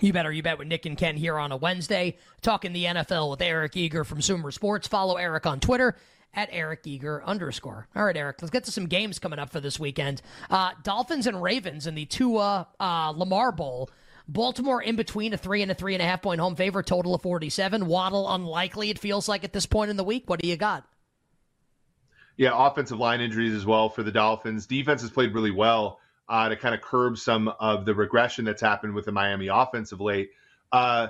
You 0.00 0.12
better 0.12 0.32
you 0.32 0.42
bet 0.42 0.58
with 0.58 0.66
Nick 0.66 0.86
and 0.86 0.98
Ken 0.98 1.16
here 1.16 1.38
on 1.38 1.52
a 1.52 1.56
Wednesday, 1.56 2.16
talking 2.42 2.72
the 2.72 2.84
NFL 2.84 3.30
with 3.30 3.40
Eric 3.40 3.76
Eager 3.76 4.02
from 4.02 4.20
Sumer 4.20 4.50
Sports. 4.50 4.88
Follow 4.88 5.16
Eric 5.16 5.46
on 5.46 5.60
Twitter 5.60 5.96
at 6.34 6.48
Eric 6.50 6.80
Eager 6.84 7.22
underscore. 7.24 7.86
All 7.94 8.04
right, 8.04 8.16
Eric, 8.16 8.42
let's 8.42 8.50
get 8.50 8.64
to 8.64 8.72
some 8.72 8.86
games 8.86 9.20
coming 9.20 9.38
up 9.38 9.50
for 9.50 9.60
this 9.60 9.78
weekend. 9.78 10.20
Uh, 10.50 10.72
Dolphins 10.82 11.28
and 11.28 11.40
Ravens 11.40 11.86
in 11.86 11.94
the 11.94 12.06
Tua 12.06 12.66
uh, 12.80 13.12
Lamar 13.14 13.52
Bowl. 13.52 13.88
Baltimore 14.26 14.82
in 14.82 14.96
between 14.96 15.32
a 15.34 15.36
three 15.36 15.62
and 15.62 15.70
a 15.70 15.74
three 15.74 15.94
and 15.94 16.02
a 16.02 16.06
half 16.06 16.22
point 16.22 16.40
home 16.40 16.56
favor, 16.56 16.82
total 16.82 17.14
of 17.14 17.22
47. 17.22 17.86
Waddle 17.86 18.32
unlikely, 18.32 18.90
it 18.90 18.98
feels 18.98 19.28
like 19.28 19.44
at 19.44 19.52
this 19.52 19.66
point 19.66 19.90
in 19.90 19.96
the 19.96 20.04
week. 20.04 20.28
What 20.28 20.40
do 20.40 20.48
you 20.48 20.56
got? 20.56 20.84
Yeah, 22.36 22.50
offensive 22.52 22.98
line 22.98 23.20
injuries 23.20 23.54
as 23.54 23.64
well 23.64 23.88
for 23.88 24.02
the 24.02 24.10
Dolphins. 24.10 24.66
Defense 24.66 25.02
has 25.02 25.10
played 25.10 25.34
really 25.34 25.52
well 25.52 26.00
uh, 26.28 26.48
to 26.48 26.56
kind 26.56 26.74
of 26.74 26.80
curb 26.80 27.18
some 27.18 27.48
of 27.48 27.84
the 27.84 27.94
regression 27.94 28.44
that's 28.44 28.62
happened 28.62 28.94
with 28.94 29.04
the 29.04 29.12
Miami 29.12 29.48
offense 29.48 29.92
of 29.92 30.00
late. 30.00 30.30
Uh, 30.72 31.08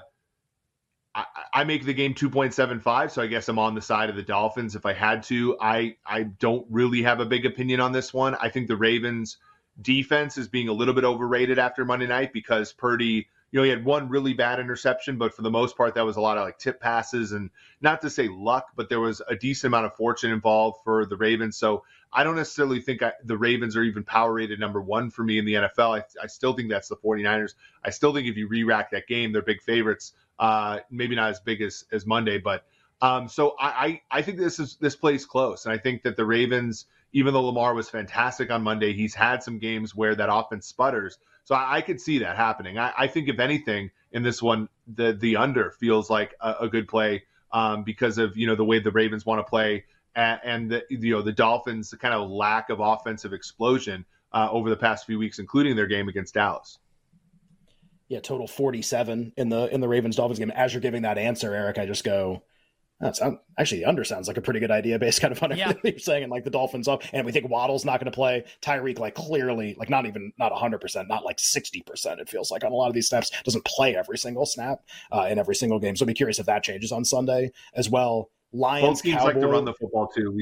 I, 1.14 1.24
I, 1.52 1.64
make 1.64 1.84
the 1.84 1.94
game 1.94 2.14
2.75, 2.14 3.12
so 3.12 3.22
I 3.22 3.28
guess 3.28 3.48
I'm 3.48 3.58
on 3.58 3.74
the 3.74 3.80
side 3.80 4.10
of 4.10 4.16
the 4.16 4.22
Dolphins 4.22 4.74
if 4.74 4.84
I 4.84 4.92
had 4.92 5.22
to. 5.24 5.56
I 5.60 5.96
I 6.04 6.24
don't 6.24 6.66
really 6.68 7.02
have 7.02 7.20
a 7.20 7.26
big 7.26 7.46
opinion 7.46 7.80
on 7.80 7.92
this 7.92 8.12
one. 8.12 8.34
I 8.34 8.48
think 8.48 8.66
the 8.66 8.76
Ravens, 8.76 9.38
defense 9.80 10.36
is 10.38 10.48
being 10.48 10.68
a 10.68 10.72
little 10.72 10.94
bit 10.94 11.04
overrated 11.04 11.58
after 11.58 11.84
Monday 11.84 12.06
night 12.06 12.32
because 12.32 12.72
Purdy, 12.72 13.28
you 13.54 13.60
know, 13.60 13.64
he 13.64 13.70
had 13.70 13.84
one 13.84 14.08
really 14.08 14.32
bad 14.32 14.58
interception, 14.58 15.16
but 15.16 15.32
for 15.32 15.42
the 15.42 15.50
most 15.50 15.76
part, 15.76 15.94
that 15.94 16.04
was 16.04 16.16
a 16.16 16.20
lot 16.20 16.36
of 16.36 16.42
like 16.42 16.58
tip 16.58 16.80
passes 16.80 17.30
and 17.30 17.50
not 17.80 18.02
to 18.02 18.10
say 18.10 18.26
luck, 18.26 18.66
but 18.74 18.88
there 18.88 18.98
was 18.98 19.22
a 19.28 19.36
decent 19.36 19.68
amount 19.68 19.86
of 19.86 19.94
fortune 19.94 20.32
involved 20.32 20.78
for 20.82 21.06
the 21.06 21.16
Ravens. 21.16 21.56
So 21.56 21.84
I 22.12 22.24
don't 22.24 22.34
necessarily 22.34 22.80
think 22.80 23.04
I, 23.04 23.12
the 23.22 23.38
Ravens 23.38 23.76
are 23.76 23.84
even 23.84 24.02
power 24.02 24.32
rated 24.32 24.58
number 24.58 24.82
one 24.82 25.08
for 25.08 25.22
me 25.22 25.38
in 25.38 25.44
the 25.44 25.54
NFL. 25.54 26.00
I, 26.00 26.02
I, 26.20 26.26
still 26.26 26.52
think 26.54 26.68
that's 26.68 26.88
the 26.88 26.96
49ers. 26.96 27.54
I 27.84 27.90
still 27.90 28.12
think 28.12 28.26
if 28.26 28.36
you 28.36 28.48
re 28.48 28.64
rack 28.64 28.90
that 28.90 29.06
game, 29.06 29.30
they're 29.30 29.40
big 29.40 29.62
favorites. 29.62 30.14
Uh, 30.36 30.80
maybe 30.90 31.14
not 31.14 31.30
as 31.30 31.38
big 31.38 31.62
as, 31.62 31.84
as 31.92 32.04
Monday, 32.04 32.38
but 32.38 32.64
um, 33.02 33.28
so 33.28 33.54
I, 33.60 33.68
I, 34.10 34.18
I 34.18 34.22
think 34.22 34.38
this 34.38 34.58
is 34.58 34.78
this 34.80 34.96
plays 34.96 35.26
close, 35.26 35.64
and 35.64 35.72
I 35.72 35.78
think 35.78 36.02
that 36.02 36.16
the 36.16 36.24
Ravens, 36.24 36.86
even 37.12 37.32
though 37.32 37.44
Lamar 37.44 37.72
was 37.72 37.88
fantastic 37.88 38.50
on 38.50 38.64
Monday, 38.64 38.94
he's 38.94 39.14
had 39.14 39.44
some 39.44 39.60
games 39.60 39.94
where 39.94 40.16
that 40.16 40.28
offense 40.32 40.66
sputters. 40.66 41.18
So 41.44 41.54
I, 41.54 41.76
I 41.76 41.80
could 41.80 42.00
see 42.00 42.18
that 42.20 42.36
happening. 42.36 42.78
I, 42.78 42.92
I, 42.96 43.06
think 43.06 43.28
if 43.28 43.38
anything 43.38 43.90
in 44.12 44.22
this 44.22 44.42
one, 44.42 44.68
the 44.86 45.12
the 45.12 45.36
under 45.36 45.70
feels 45.70 46.10
like 46.10 46.34
a, 46.40 46.54
a 46.62 46.68
good 46.68 46.88
play 46.88 47.24
um, 47.52 47.84
because 47.84 48.18
of 48.18 48.36
you 48.36 48.46
know 48.46 48.54
the 48.54 48.64
way 48.64 48.78
the 48.78 48.90
Ravens 48.90 49.26
want 49.26 49.44
to 49.44 49.48
play 49.48 49.84
and, 50.16 50.40
and 50.44 50.70
the 50.70 50.84
you 50.88 51.12
know 51.12 51.22
the 51.22 51.32
Dolphins 51.32 51.90
the 51.90 51.96
kind 51.96 52.14
of 52.14 52.30
lack 52.30 52.70
of 52.70 52.80
offensive 52.80 53.32
explosion 53.32 54.04
uh, 54.32 54.48
over 54.50 54.70
the 54.70 54.76
past 54.76 55.06
few 55.06 55.18
weeks, 55.18 55.38
including 55.38 55.76
their 55.76 55.86
game 55.86 56.08
against 56.08 56.34
Dallas 56.34 56.78
yeah, 58.08 58.20
total 58.20 58.46
47 58.46 59.32
in 59.36 59.48
the 59.48 59.72
in 59.74 59.80
the 59.80 59.88
Ravens 59.88 60.16
Dolphins 60.16 60.38
game. 60.38 60.50
As 60.50 60.72
you're 60.72 60.80
giving 60.80 61.02
that 61.02 61.18
answer, 61.18 61.54
Eric, 61.54 61.78
I 61.78 61.86
just 61.86 62.04
go, 62.04 62.42
that's 63.04 63.20
actually 63.58 63.80
the 63.80 63.84
under 63.84 64.02
sounds 64.02 64.28
like 64.28 64.38
a 64.38 64.40
pretty 64.40 64.60
good 64.60 64.70
idea 64.70 64.98
based 64.98 65.20
kind 65.20 65.30
of 65.30 65.42
on 65.42 65.52
everything 65.52 65.76
yeah. 65.84 65.90
you're 65.90 65.98
saying. 65.98 66.22
And 66.22 66.32
like 66.32 66.42
the 66.42 66.50
Dolphins 66.50 66.88
up, 66.88 67.02
and 67.12 67.26
we 67.26 67.32
think 67.32 67.50
Waddle's 67.50 67.84
not 67.84 68.00
going 68.00 68.10
to 68.10 68.14
play. 68.14 68.44
Tyreek, 68.62 68.98
like 68.98 69.14
clearly, 69.14 69.76
like 69.78 69.90
not 69.90 70.06
even 70.06 70.32
not 70.38 70.52
100, 70.52 70.80
percent 70.80 71.06
not 71.08 71.22
like 71.22 71.38
60 71.38 71.82
percent. 71.82 72.18
It 72.18 72.30
feels 72.30 72.50
like 72.50 72.64
on 72.64 72.72
a 72.72 72.74
lot 72.74 72.88
of 72.88 72.94
these 72.94 73.08
snaps 73.08 73.30
doesn't 73.44 73.64
play 73.66 73.94
every 73.94 74.16
single 74.16 74.46
snap 74.46 74.78
uh, 75.12 75.26
in 75.30 75.38
every 75.38 75.54
single 75.54 75.78
game. 75.78 75.96
So 75.96 76.06
I'd 76.06 76.08
be 76.08 76.14
curious 76.14 76.38
if 76.38 76.46
that 76.46 76.62
changes 76.62 76.92
on 76.92 77.04
Sunday 77.04 77.52
as 77.74 77.90
well. 77.90 78.30
Lions, 78.54 78.86
Both 78.86 79.02
teams 79.02 79.16
Cowboys, 79.16 79.34
like 79.34 79.40
to 79.42 79.48
run 79.48 79.64
the 79.66 79.74
football 79.74 80.08
too. 80.08 80.40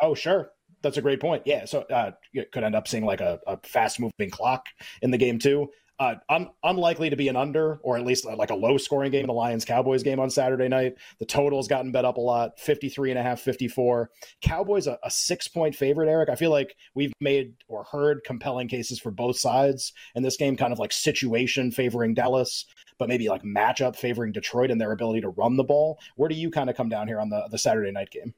Oh 0.00 0.14
sure, 0.14 0.52
that's 0.82 0.96
a 0.96 1.02
great 1.02 1.20
point. 1.20 1.42
Yeah, 1.44 1.64
so 1.64 1.80
uh, 1.82 2.12
you 2.32 2.44
could 2.52 2.62
end 2.62 2.76
up 2.76 2.86
seeing 2.86 3.04
like 3.04 3.20
a, 3.20 3.40
a 3.48 3.58
fast 3.64 3.98
moving 3.98 4.30
clock 4.30 4.66
in 5.02 5.10
the 5.10 5.18
game 5.18 5.40
too 5.40 5.68
uh, 6.00 6.14
un- 6.30 6.48
unlikely 6.64 7.10
to 7.10 7.16
be 7.16 7.28
an 7.28 7.36
under 7.36 7.78
or 7.82 7.98
at 7.98 8.06
least 8.06 8.24
uh, 8.24 8.34
like 8.34 8.48
a 8.48 8.54
low 8.54 8.78
scoring 8.78 9.12
game 9.12 9.26
the 9.26 9.32
lions 9.32 9.66
cowboys 9.66 10.02
game 10.02 10.18
on 10.18 10.30
saturday 10.30 10.66
night. 10.66 10.94
The 11.18 11.26
total's 11.26 11.68
gotten 11.68 11.92
bet 11.92 12.06
up 12.06 12.16
a 12.16 12.20
lot 12.20 12.58
53 12.58 13.10
and 13.10 13.18
a 13.18 13.22
half 13.22 13.40
54 13.40 14.10
cowboys 14.40 14.86
a, 14.86 14.98
a 15.04 15.10
six 15.10 15.46
point 15.46 15.76
favorite 15.76 16.08
eric. 16.08 16.30
I 16.30 16.36
feel 16.36 16.50
like 16.50 16.74
we've 16.94 17.12
made 17.20 17.54
or 17.68 17.84
heard 17.84 18.24
compelling 18.24 18.66
cases 18.66 18.98
for 18.98 19.10
both 19.10 19.38
sides 19.38 19.92
in 20.14 20.22
this 20.22 20.38
game 20.38 20.56
kind 20.56 20.72
of 20.72 20.78
like 20.78 20.90
situation 20.90 21.70
favoring 21.70 22.14
dallas 22.14 22.64
but 22.98 23.08
maybe 23.08 23.28
like 23.28 23.42
matchup 23.42 23.94
favoring 23.94 24.32
detroit 24.32 24.70
and 24.70 24.80
their 24.80 24.92
ability 24.92 25.20
to 25.20 25.28
run 25.30 25.56
the 25.56 25.64
ball. 25.64 25.98
Where 26.16 26.28
do 26.28 26.34
you 26.34 26.50
kind 26.50 26.70
of 26.70 26.76
come 26.76 26.88
down 26.88 27.08
here 27.08 27.20
on 27.20 27.28
the, 27.28 27.46
the 27.50 27.58
saturday 27.58 27.92
night 27.92 28.10
game? 28.10 28.32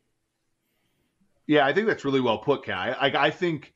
Yeah 1.46 1.64
i 1.64 1.72
think 1.72 1.86
that's 1.86 2.04
really 2.04 2.20
well 2.20 2.38
put 2.38 2.64
Ken. 2.64 2.76
I, 2.76 2.90
I, 2.92 3.26
I 3.26 3.30
think 3.30 3.72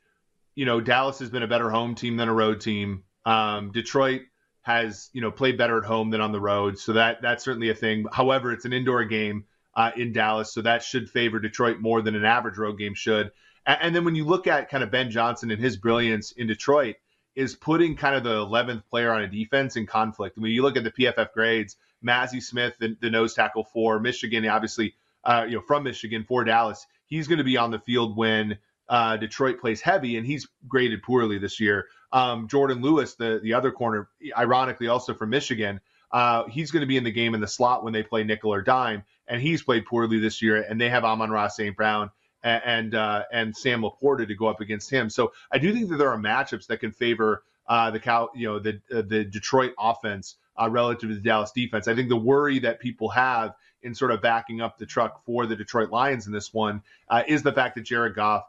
you 0.57 0.65
know 0.65 0.81
dallas 0.81 1.21
has 1.21 1.31
been 1.31 1.45
a 1.45 1.49
better 1.49 1.71
home 1.71 1.95
team 1.95 2.17
than 2.17 2.29
a 2.29 2.35
road 2.35 2.61
team 2.61 3.05
um, 3.27 3.73
Detroit 3.73 4.23
has 4.63 5.11
you 5.13 5.21
know 5.21 5.31
played 5.31 5.59
better 5.59 5.77
at 5.77 5.85
home 5.85 6.11
than 6.11 6.23
on 6.23 6.33
the 6.33 6.41
road, 6.41 6.79
so 6.79 6.95
that 6.95 7.21
that's 7.21 7.45
certainly 7.45 7.69
a 7.69 7.75
thing. 7.75 8.07
However, 8.11 8.53
it's 8.53 8.65
an 8.65 8.73
indoor 8.73 9.05
game 9.05 9.45
uh, 9.75 9.91
in 9.97 10.13
Dallas, 10.13 10.55
so 10.55 10.63
that 10.63 10.83
should 10.83 11.11
favor 11.11 11.39
Detroit 11.39 11.81
more 11.81 12.01
than 12.01 12.15
an 12.15 12.25
average 12.25 12.57
road 12.57 12.79
game 12.79 12.95
should. 12.95 13.33
And, 13.67 13.79
and 13.83 13.95
then 13.95 14.05
when 14.05 14.15
you 14.15 14.25
look 14.25 14.47
at 14.47 14.71
kind 14.71 14.83
of 14.83 14.91
Ben 14.91 15.11
Johnson 15.11 15.51
and 15.51 15.61
his 15.61 15.77
brilliance 15.77 16.33
in 16.33 16.47
Detroit, 16.47 16.97
is 17.37 17.55
putting 17.55 17.95
kind 17.95 18.17
of 18.17 18.25
the 18.25 18.35
11th 18.35 18.83
player 18.89 19.13
on 19.13 19.23
a 19.23 19.29
defense 19.29 19.77
in 19.77 19.87
conflict. 19.87 20.39
When 20.39 20.51
you 20.51 20.63
look 20.63 20.77
at 20.77 20.85
the 20.85 20.91
PFF 20.91 21.33
grades, 21.33 21.77
Mazi 22.03 22.43
Smith, 22.43 22.75
the, 22.81 22.97
the 23.01 23.11
nose 23.11 23.35
tackle 23.35 23.65
for 23.65 24.01
Michigan, 24.01 24.47
obviously, 24.49 24.95
uh, 25.23 25.45
you 25.47 25.57
know, 25.57 25.61
from 25.61 25.85
Michigan 25.85 26.25
for 26.25 26.45
Dallas, 26.45 26.87
he's 27.05 27.29
going 27.29 27.39
to 27.39 27.45
be 27.45 27.59
on 27.59 27.71
the 27.71 27.79
field 27.79 28.17
when 28.17 28.59
uh, 28.89 29.17
Detroit 29.17 29.61
plays 29.61 29.81
heavy, 29.81 30.17
and 30.17 30.27
he's 30.27 30.47
graded 30.69 31.03
poorly 31.03 31.39
this 31.39 31.61
year. 31.61 31.87
Um, 32.13 32.49
Jourdan 32.49 32.83
Lewis, 32.83 33.15
the 33.15 33.41
the 33.43 33.55
other 33.55 33.71
corner, 33.71 34.09
ironically 34.37 34.89
also 34.89 35.15
from 35.15 35.31
Michigan, 35.31 35.81
uh, 36.13 36.45
he's 36.45 36.71
going 36.71 36.83
to 36.83 36.87
be 36.87 36.97
in 36.97 37.05
the 37.05 37.11
game 37.11 37.35
in 37.35 37.41
the 37.41 37.49
slot 37.49 37.85
when 37.85 37.93
they 37.93 38.03
play 38.03 38.25
nickel 38.25 38.53
or 38.53 38.63
dime, 38.63 39.05
and 39.27 39.41
he's 39.41 39.63
played 39.63 39.87
poorly 39.87 40.19
this 40.19 40.41
year. 40.41 40.63
And 40.63 40.81
they 40.81 40.89
have 40.89 41.05
Amon-Ra 41.05 41.49
St. 41.49 41.77
Brown 41.77 42.11
and 42.43 42.63
and, 42.65 42.95
uh, 42.95 43.25
and 43.33 43.57
Sam 43.57 43.83
LaPorta 43.83 44.27
to 44.29 44.35
go 44.35 44.47
up 44.47 44.61
against 44.61 44.91
him. 44.91 45.11
So 45.11 45.33
I 45.51 45.59
do 45.59 45.73
think 45.73 45.89
that 45.91 45.97
there 45.97 46.11
are 46.11 46.19
matchups 46.19 46.69
that 46.69 46.79
can 46.79 46.93
favor 46.93 47.43
uh, 47.69 47.91
the 47.91 47.99
cow, 47.99 48.31
you 48.35 48.47
know, 48.47 48.59
the 48.61 48.81
uh, 48.93 49.03
the 49.03 49.25
Detroit 49.25 49.75
offense 49.79 50.37
uh, 50.61 50.71
relative 50.71 51.11
to 51.11 51.17
the 51.17 51.21
Dallas 51.21 51.51
defense. 51.51 51.89
I 51.89 51.95
think 51.97 52.09
the 52.09 52.17
worry 52.17 52.61
that 52.61 52.79
people 52.79 53.09
have 53.09 53.55
in 53.83 53.95
sort 53.95 54.13
of 54.13 54.23
backing 54.23 54.61
up 54.61 54.79
the 54.79 54.87
truck 54.87 55.25
for 55.25 55.47
the 55.47 55.57
Detroit 55.57 55.91
Lions 55.91 56.27
in 56.27 56.33
this 56.33 56.55
one 56.55 56.83
is 57.29 57.43
the 57.43 57.53
fact 57.53 57.75
that 57.75 57.83
Jared 57.83 58.15
Goff 58.15 58.45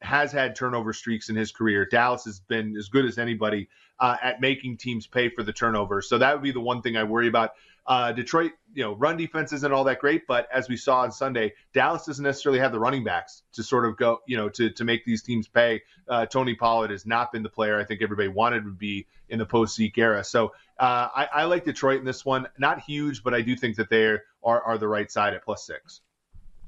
has 0.00 0.32
had 0.32 0.56
turnover 0.56 0.92
streaks 0.92 1.28
in 1.28 1.36
his 1.36 1.52
career. 1.52 1.84
Dallas 1.84 2.24
has 2.24 2.40
been 2.40 2.76
as 2.76 2.88
good 2.88 3.04
as 3.04 3.18
anybody 3.18 3.68
uh, 3.98 4.16
at 4.22 4.40
making 4.40 4.76
teams 4.76 5.06
pay 5.06 5.28
for 5.28 5.42
the 5.42 5.52
turnovers. 5.52 6.08
So 6.08 6.18
that 6.18 6.34
would 6.34 6.42
be 6.42 6.52
the 6.52 6.60
one 6.60 6.82
thing 6.82 6.96
I 6.96 7.04
worry 7.04 7.28
about. 7.28 7.52
Uh, 7.86 8.12
Detroit, 8.12 8.52
you 8.74 8.84
know, 8.84 8.94
run 8.94 9.16
defense 9.16 9.52
isn't 9.52 9.72
all 9.72 9.84
that 9.84 9.98
great, 9.98 10.26
but 10.26 10.46
as 10.52 10.68
we 10.68 10.76
saw 10.76 11.00
on 11.00 11.10
Sunday, 11.10 11.54
Dallas 11.72 12.04
doesn't 12.06 12.22
necessarily 12.22 12.60
have 12.60 12.72
the 12.72 12.78
running 12.78 13.02
backs 13.02 13.42
to 13.54 13.62
sort 13.62 13.84
of 13.84 13.96
go, 13.96 14.20
you 14.26 14.36
know, 14.36 14.48
to 14.50 14.70
to 14.70 14.84
make 14.84 15.04
these 15.04 15.22
teams 15.22 15.48
pay. 15.48 15.82
Uh, 16.06 16.26
Tony 16.26 16.54
Pollard 16.54 16.90
has 16.90 17.04
not 17.04 17.32
been 17.32 17.42
the 17.42 17.48
player 17.48 17.80
I 17.80 17.84
think 17.84 18.02
everybody 18.02 18.28
wanted 18.28 18.64
to 18.64 18.70
be 18.70 19.06
in 19.28 19.38
the 19.38 19.46
post 19.46 19.76
Zeke 19.76 19.98
era. 19.98 20.22
So 20.22 20.52
uh, 20.78 21.08
I, 21.14 21.28
I, 21.32 21.44
like 21.44 21.64
Detroit 21.64 21.98
in 21.98 22.04
this 22.04 22.24
one. 22.24 22.46
Not 22.58 22.80
huge, 22.80 23.22
but 23.22 23.34
I 23.34 23.40
do 23.40 23.56
think 23.56 23.76
that 23.76 23.90
they 23.90 24.04
are 24.04 24.22
are 24.42 24.78
the 24.78 24.88
right 24.88 25.10
side 25.10 25.34
at 25.34 25.44
plus 25.44 25.66
six. 25.66 26.00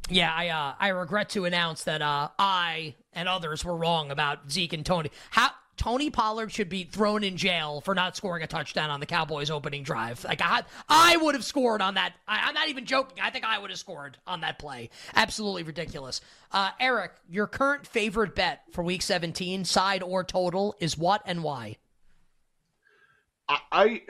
Yeah, 0.09 0.33
I 0.35 0.49
uh, 0.49 0.75
I 0.79 0.89
regret 0.89 1.31
to 1.31 1.45
announce 1.45 1.85
that 1.85 2.03
uh, 2.03 2.29
I 2.39 2.95
and 3.13 3.29
others 3.29 3.65
were 3.65 3.77
wrong 3.77 4.11
about 4.11 4.51
Zeke 4.51 4.73
and 4.73 4.85
Tony. 4.85 5.11
How 5.31 5.51
Tony 5.77 6.11
Pollard 6.11 6.53
should 6.53 6.69
be 6.69 6.85
thrown 6.85 7.25
in 7.25 7.37
jail 7.37 7.81
for 7.81 7.95
not 7.95 8.17
scoring 8.17 8.43
a 8.43 8.47
touchdown 8.47 8.91
on 8.91 9.01
the 9.01 9.07
Cowboys' 9.07 9.51
opening 9.51 9.83
drive. 9.83 10.23
Like 10.25 10.41
I, 10.43 10.63
I 10.89 11.17
would 11.17 11.35
have 11.35 11.45
scored 11.45 11.81
on 11.81 11.95
that. 11.95 12.13
I, 12.29 12.49
am 12.49 12.55
not 12.55 12.69
even 12.69 12.85
joking. 12.85 13.19
I 13.23 13.31
think 13.31 13.45
I 13.45 13.59
would 13.59 13.71
have 13.71 13.79
scored 13.79 14.19
on 14.27 14.43
that 14.43 14.59
play. 14.59 14.91
Absolutely 15.15 15.63
ridiculous. 15.63 16.21
Uh, 16.53 16.71
Eric, 16.79 17.13
your 17.29 17.47
current 17.47 17.87
favorite 17.87 18.35
bet 18.35 18.63
for 18.71 18.85
Week 18.85 19.03
17, 19.03 19.65
side 19.65 20.03
or 20.03 20.23
total, 20.25 20.77
is 20.79 20.97
what 20.97 21.23
and 21.25 21.43
why? 21.43 21.79
I, 23.49 23.59
I 23.73 24.03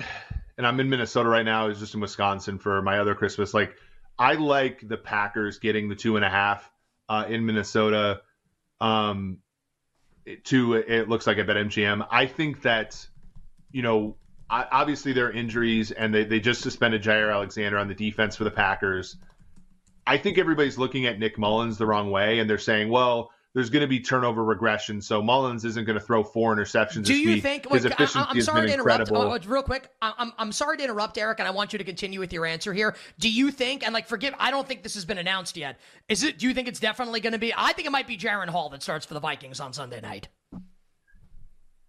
and 0.58 0.66
I'm 0.66 0.78
in 0.80 0.90
Minnesota 0.90 1.28
right 1.28 1.44
now. 1.44 1.64
I 1.64 1.68
was 1.68 1.78
just 1.78 1.94
in 1.94 2.00
Wisconsin 2.00 2.58
for 2.58 2.82
my 2.82 2.98
other 2.98 3.14
Christmas. 3.14 3.54
Like 3.54 3.74
I 4.18 4.34
like 4.34 4.86
the 4.86 4.96
Packers 4.96 5.58
getting 5.58 5.88
the 5.88 5.96
two 5.96 6.16
and 6.16 6.24
a 6.24 6.30
half 6.30 6.70
uh, 7.08 7.24
in 7.28 7.46
Minnesota. 7.46 8.22
Um, 8.80 9.38
to 10.44 10.74
it 10.74 11.08
looks 11.08 11.26
like 11.26 11.38
a 11.38 11.44
bet 11.44 11.56
MGM. 11.56 12.06
I 12.10 12.26
think 12.26 12.62
that 12.62 13.06
you 13.72 13.82
know 13.82 14.16
obviously 14.52 15.12
there 15.12 15.26
are 15.26 15.32
injuries 15.32 15.90
and 15.90 16.14
they, 16.14 16.24
they 16.24 16.38
just 16.38 16.60
suspended 16.60 17.02
Jaire 17.02 17.32
Alexander 17.32 17.78
on 17.78 17.88
the 17.88 17.94
defense 17.94 18.36
for 18.36 18.44
the 18.44 18.50
Packers. 18.50 19.16
I 20.06 20.18
think 20.18 20.36
everybody's 20.36 20.76
looking 20.76 21.06
at 21.06 21.18
Nick 21.18 21.38
Mullens 21.38 21.78
the 21.78 21.86
wrong 21.86 22.10
way 22.10 22.38
and 22.38 22.50
they're 22.50 22.58
saying, 22.58 22.90
well, 22.90 23.30
there's 23.54 23.68
going 23.68 23.82
to 23.82 23.86
be 23.86 24.00
turnover 24.00 24.42
regression. 24.42 25.02
So 25.02 25.20
Mullens 25.20 25.64
isn't 25.64 25.84
going 25.84 25.98
to 25.98 26.04
throw 26.04 26.24
four 26.24 26.56
interceptions. 26.56 27.04
Do 27.04 27.14
you 27.14 27.34
week. 27.34 27.42
think? 27.42 27.70
His 27.70 27.84
wait, 27.84 28.00
I, 28.00 28.30
am 28.30 28.40
sorry 28.40 28.68
to 28.68 28.72
interrupt. 28.72 29.12
Uh, 29.12 29.38
real 29.46 29.62
quick, 29.62 29.90
I'm, 30.00 30.32
I'm 30.38 30.52
sorry 30.52 30.78
to 30.78 30.84
interrupt, 30.84 31.18
Eric, 31.18 31.38
and 31.38 31.46
I 31.46 31.50
want 31.50 31.72
you 31.72 31.78
to 31.78 31.84
continue 31.84 32.18
with 32.18 32.32
your 32.32 32.46
answer 32.46 32.72
here. 32.72 32.96
Do 33.18 33.30
you 33.30 33.50
think? 33.50 33.84
And 33.84 33.92
like, 33.92 34.06
forgive, 34.06 34.34
I 34.38 34.50
don't 34.50 34.66
think 34.66 34.82
this 34.82 34.94
has 34.94 35.04
been 35.04 35.18
announced 35.18 35.56
yet. 35.56 35.78
Is 36.08 36.22
it? 36.22 36.38
Do 36.38 36.48
you 36.48 36.54
think 36.54 36.66
it's 36.66 36.80
definitely 36.80 37.20
going 37.20 37.34
to 37.34 37.38
be? 37.38 37.52
I 37.54 37.72
think 37.74 37.86
it 37.86 37.92
might 37.92 38.06
be 38.06 38.16
Jaren 38.16 38.48
Hall 38.48 38.70
that 38.70 38.82
starts 38.82 39.04
for 39.04 39.14
the 39.14 39.20
Vikings 39.20 39.60
on 39.60 39.72
Sunday 39.74 40.00
night. 40.00 40.28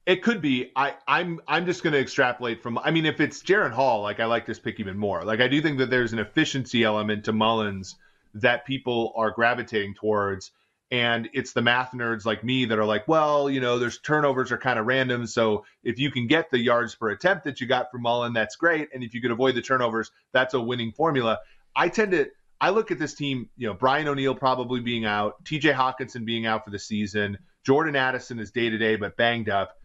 It 0.05 0.21
could 0.21 0.41
be. 0.41 0.69
I, 0.75 0.95
I'm 1.07 1.39
I'm 1.47 1.65
just 1.65 1.81
going 1.81 1.93
to 1.93 1.99
extrapolate 1.99 2.61
from. 2.61 2.77
I 2.77 2.91
mean, 2.91 3.05
if 3.05 3.21
it's 3.21 3.41
Jaren 3.41 3.71
Hall, 3.71 4.01
like 4.01 4.19
I 4.19 4.25
like 4.25 4.45
this 4.45 4.59
pick 4.59 4.81
even 4.81 4.97
more. 4.97 5.23
Like 5.23 5.39
I 5.39 5.47
do 5.47 5.61
think 5.61 5.77
that 5.77 5.89
there's 5.89 6.11
an 6.11 6.19
efficiency 6.19 6.83
element 6.83 7.23
to 7.23 7.31
Mullens 7.31 7.95
that 8.33 8.65
people 8.65 9.13
are 9.15 9.31
gravitating 9.31 9.93
towards 9.93 10.51
and 10.91 11.29
it's 11.33 11.53
the 11.53 11.61
math 11.61 11.91
nerds 11.91 12.25
like 12.25 12.43
me 12.43 12.65
that 12.65 12.77
are 12.77 12.85
like, 12.85 13.07
well, 13.07 13.49
you 13.49 13.59
know, 13.59 13.79
there's 13.79 13.97
turnovers 13.99 14.51
are 14.51 14.57
kind 14.57 14.77
of 14.77 14.85
random. 14.85 15.25
So 15.25 15.65
if 15.83 15.97
you 15.97 16.11
can 16.11 16.27
get 16.27 16.51
the 16.51 16.59
yards 16.59 16.93
per 16.93 17.09
attempt 17.09 17.45
that 17.45 17.59
you 17.59 17.67
got 17.67 17.89
from 17.91 18.03
Mullen, 18.03 18.33
that's 18.33 18.55
great. 18.55 18.89
And 18.93 19.03
if 19.03 19.13
you 19.13 19.21
could 19.21 19.31
avoid 19.31 19.55
the 19.55 19.61
turnovers, 19.61 20.11
that's 20.33 20.53
a 20.53 20.61
winning 20.61 20.91
formula. 20.91 21.39
I 21.75 21.89
tend 21.89 22.11
to 22.11 22.27
I 22.61 22.69
look 22.69 22.91
at 22.91 22.99
this 22.99 23.13
team, 23.13 23.49
you 23.57 23.67
know, 23.67 23.73
Brian 23.73 24.07
O'Neill 24.07 24.35
probably 24.35 24.79
being 24.79 25.03
out, 25.03 25.43
TJ 25.43 25.73
Hockenson 25.73 26.25
being 26.25 26.45
out 26.45 26.63
for 26.63 26.69
the 26.69 26.79
season, 26.79 27.37
Jordan 27.65 27.95
Addison 27.95 28.39
is 28.39 28.51
day 28.51 28.69
to 28.69 28.77
day 28.77 28.95
but 28.95 29.17
banged 29.17 29.49
up. 29.49 29.77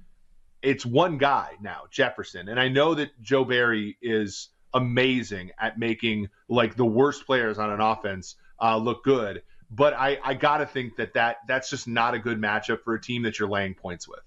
It's 0.62 0.85
one 0.85 1.19
guy 1.19 1.52
now, 1.61 1.85
Jefferson. 1.90 2.49
And 2.49 2.61
I 2.61 2.69
know 2.69 2.95
that 2.95 3.21
Joe 3.21 3.45
Barry 3.45 3.97
is 4.02 4.50
amazing 4.75 5.50
at 5.59 5.78
making 5.78 6.28
like 6.49 6.76
the 6.76 6.85
worst 6.85 7.26
players 7.26 7.59
on 7.59 7.71
an 7.71 7.81
offense 7.81 8.37
uh, 8.61 8.76
look 8.76 9.02
good 9.05 9.43
but 9.70 9.94
I, 9.94 10.18
I 10.25 10.34
got 10.34 10.58
to 10.58 10.66
think 10.66 10.96
that, 10.96 11.14
that 11.14 11.38
that's 11.46 11.70
just 11.70 11.87
not 11.87 12.14
a 12.14 12.18
good 12.18 12.40
matchup 12.40 12.82
for 12.82 12.94
a 12.94 13.00
team 13.00 13.22
that 13.22 13.38
you're 13.38 13.48
laying 13.48 13.75
points 13.75 14.08
with. 14.08 14.20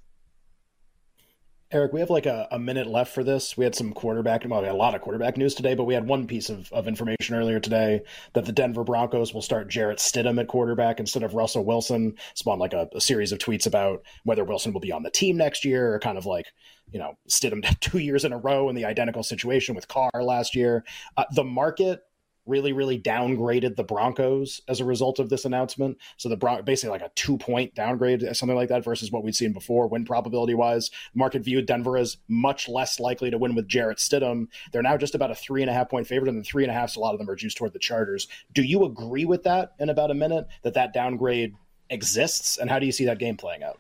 Eric, 1.74 1.94
we 1.94 2.02
have 2.02 2.10
like 2.10 2.26
a, 2.26 2.50
a, 2.52 2.60
minute 2.60 2.86
left 2.86 3.14
for 3.14 3.24
this. 3.24 3.56
We 3.56 3.64
had 3.64 3.76
some 3.76 3.94
quarterback, 3.94 4.44
well, 4.46 4.62
we 4.62 4.68
a 4.68 4.74
lot 4.74 4.94
of 4.94 5.00
quarterback 5.00 5.38
news 5.38 5.56
today, 5.56 5.74
but 5.74 5.86
we 5.86 5.94
had 5.94 6.06
one 6.06 6.28
piece 6.28 6.50
of, 6.50 6.70
of 6.74 6.86
information 6.86 7.34
earlier 7.34 7.62
today 7.62 8.02
that 8.34 8.44
the 8.44 8.52
Denver 8.52 8.84
Broncos 8.84 9.34
will 9.34 9.42
start 9.42 9.70
Jarrett 9.70 10.00
Stidham 10.00 10.38
at 10.38 10.50
quarterback 10.50 11.00
instead 11.00 11.24
of 11.24 11.34
Russell 11.34 11.64
Wilson. 11.64 12.16
Spawned 12.34 12.60
like 12.60 12.74
a, 12.74 12.90
a 12.94 13.00
series 13.00 13.32
of 13.32 13.40
tweets 13.40 13.68
about 13.68 14.04
whether 14.26 14.44
Wilson 14.44 14.74
will 14.74 14.82
be 14.82 14.92
on 14.92 15.04
the 15.04 15.10
team 15.10 15.38
next 15.38 15.64
year 15.64 15.94
or 15.94 16.00
kind 16.00 16.18
of 16.18 16.26
like, 16.26 16.48
you 16.92 17.00
know, 17.00 17.18
Stidham 17.30 17.64
two 17.80 18.00
years 18.00 18.26
in 18.26 18.34
a 18.34 18.38
row 18.38 18.68
in 18.68 18.76
the 18.76 18.84
identical 18.84 19.24
situation 19.24 19.74
with 19.74 19.88
Carr 19.88 20.12
last 20.22 20.56
year. 20.56 20.84
Uh, 21.16 21.24
the 21.36 21.46
market 21.46 22.02
really, 22.52 22.74
really 22.74 23.00
downgraded 23.00 23.76
the 23.76 23.84
Broncos 23.84 24.62
as 24.68 24.80
a 24.80 24.86
result 24.86 25.18
of 25.18 25.30
this 25.30 25.46
announcement. 25.46 25.98
So 26.18 26.30
the 26.30 26.38
Bron- 26.38 26.64
basically 26.64 26.92
like 26.92 27.02
a 27.02 27.12
two 27.16 27.38
point 27.38 27.74
downgrade, 27.74 28.24
uh, 28.24 28.34
something 28.34 28.56
like 28.56 28.70
that, 28.70 28.84
versus 28.84 29.12
what 29.12 29.24
we'd 29.24 29.36
seen 29.36 29.54
before. 29.54 29.88
Win 29.88 30.06
probability 30.06 30.54
wise, 30.54 30.92
market 31.16 31.44
viewed 31.44 31.66
Denver 31.66 31.98
as 31.98 32.18
much 32.28 32.70
less 32.70 33.00
likely 33.00 33.32
to 33.32 33.38
win 33.38 33.56
with 33.56 33.68
Jarrett 33.68 33.98
Stidham. 33.98 34.48
They're 34.72 34.84
now 34.84 34.98
just 34.98 35.16
about 35.16 35.32
a 35.32 35.36
three 35.36 35.62
and 35.62 35.70
a 35.70 35.74
half 35.74 35.90
point 35.90 36.06
favorite, 36.06 36.30
and 36.30 36.40
the 36.40 36.44
three 36.44 36.64
and 36.64 36.72
a 36.72 36.76
half, 36.76 36.96
a 36.96 37.00
lot 37.00 37.14
of 37.14 37.20
them 37.20 37.30
are 37.30 37.36
juiced 37.36 37.58
toward 37.58 37.74
the 37.74 37.80
Chargers. 37.80 38.28
Do 38.52 38.62
you 38.62 38.84
agree 38.84 39.26
with 39.26 39.44
that? 39.44 39.72
In 39.80 39.90
about 39.90 40.12
a 40.12 40.16
minute, 40.16 40.48
that 40.64 40.74
that 40.74 40.94
downgrade 40.94 41.56
exists, 41.90 42.58
and 42.58 42.70
how 42.70 42.80
do 42.80 42.86
you 42.86 42.92
see 42.92 43.06
that 43.06 43.18
game 43.18 43.38
playing 43.38 43.64
out? 43.64 43.80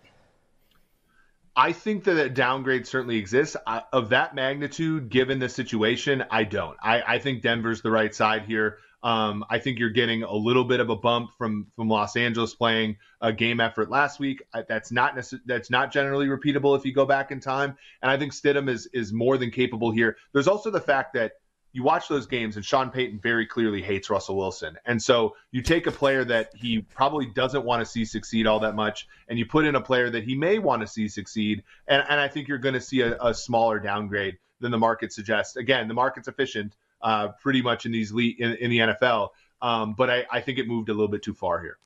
I 1.56 1.74
think 1.74 2.06
that 2.06 2.18
a 2.18 2.30
downgrade 2.30 2.88
certainly 2.88 3.18
exists. 3.18 3.58
Of 3.92 4.10
that 4.10 4.36
magnitude, 4.36 5.10
given 5.10 5.40
the 5.40 5.50
situation, 5.50 6.24
I 6.32 6.46
don't. 6.46 6.78
I, 6.82 7.02
I 7.02 7.20
think 7.20 7.42
Denver's 7.42 7.82
the 7.82 7.92
right 7.92 8.14
side 8.14 8.46
here. 8.46 8.78
Um, 9.04 9.44
I 9.50 9.58
think 9.60 9.80
you're 9.80 9.90
getting 9.90 10.24
a 10.24 10.34
little 10.34 10.64
bit 10.64 10.80
of 10.80 10.90
a 10.90 10.96
bump 10.96 11.32
from 11.38 11.68
from 11.76 11.90
Los 11.90 12.16
Angeles 12.16 12.54
playing 12.54 12.98
a 13.20 13.34
game 13.34 13.60
effort 13.60 13.90
last 13.90 14.20
week. 14.20 14.44
That's 14.70 14.92
not 14.92 15.16
necess- 15.16 15.42
that's 15.46 15.72
not 15.72 15.92
generally 15.92 16.28
repeatable 16.28 16.78
if 16.78 16.86
you 16.86 16.94
go 16.94 17.06
back 17.06 17.32
in 17.32 17.40
time. 17.40 17.78
And 18.02 18.12
I 18.12 18.18
think 18.18 18.32
Stidham 18.32 18.70
is 18.70 18.88
is 18.94 19.12
more 19.12 19.38
than 19.38 19.50
capable 19.50 19.92
here. 19.92 20.18
There's 20.34 20.48
also 20.48 20.70
the 20.70 20.80
fact 20.80 21.14
that 21.16 21.34
you 21.74 21.84
watch 21.84 22.08
those 22.08 22.28
games 22.28 22.56
and 22.56 22.66
Sean 22.66 22.90
Payton 22.90 23.20
very 23.20 23.46
clearly 23.46 23.82
hates 23.82 24.10
Russell 24.10 24.36
Wilson. 24.36 24.78
And 24.86 25.02
so 25.02 25.36
you 25.52 25.62
take 25.62 25.88
a 25.88 25.92
player 25.92 26.24
that 26.26 26.52
he 26.56 26.82
probably 26.82 27.28
doesn't 27.28 27.64
want 27.64 27.82
to 27.82 27.86
see 27.86 28.04
succeed 28.06 28.48
all 28.48 28.60
that 28.60 28.76
much, 28.76 29.08
and 29.28 29.40
you 29.40 29.46
put 29.46 29.66
in 29.66 29.76
a 29.76 29.82
player 29.82 30.10
that 30.10 30.24
he 30.24 30.36
may 30.36 30.60
want 30.60 30.82
to 30.82 30.88
see 30.88 31.08
succeed. 31.08 31.64
And, 31.88 32.04
and 32.10 32.20
I 32.20 32.28
think 32.28 32.48
you're 32.48 32.58
going 32.58 32.76
to 32.76 32.82
see 32.82 33.02
a, 33.02 33.18
a, 33.22 33.34
smaller 33.34 33.80
downgrade 33.80 34.38
than 34.60 34.72
the 34.72 34.78
market 34.78 35.14
suggests. 35.14 35.56
Again, 35.56 35.88
the 35.88 35.94
market's 35.94 36.28
efficient 36.28 36.76
uh, 37.02 37.30
pretty 37.42 37.62
much 37.62 37.86
in 37.86 37.92
these 37.92 38.12
le- 38.12 38.36
in, 38.38 38.56
in 38.56 38.70
the 38.70 38.80
NFL, 38.80 39.30
um, 39.62 39.94
but 39.98 40.10
I, 40.10 40.26
I 40.32 40.42
think 40.42 40.60
it 40.60 40.68
moved 40.68 40.90
a 40.90 40.94
little 40.94 41.08
bit 41.08 41.24
too 41.24 41.34
far 41.34 41.62
here. 41.62 41.78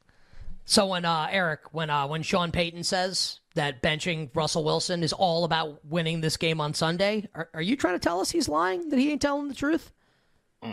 So 0.66 0.88
when 0.88 1.06
uh, 1.06 1.28
Eric, 1.30 1.74
when 1.74 1.90
uh, 1.92 2.08
when 2.08 2.24
Sean 2.24 2.52
Payton 2.52 2.84
says 2.84 3.40
that 3.54 3.82
benching 3.84 4.30
Russell 4.34 4.64
Wilson 4.64 5.04
is 5.04 5.14
all 5.14 5.46
about 5.46 5.86
winning 5.86 6.22
this 6.22 6.38
game 6.38 6.60
on 6.60 6.74
Sunday, 6.74 7.30
are, 7.36 7.50
are 7.54 7.62
you 7.62 7.78
trying 7.78 7.94
to 7.96 8.00
tell 8.00 8.20
us 8.20 8.32
he's 8.32 8.50
lying? 8.50 8.90
That 8.90 8.98
he 8.98 9.12
ain't 9.12 9.22
telling 9.22 9.48
the 9.48 9.54
truth? 9.54 9.92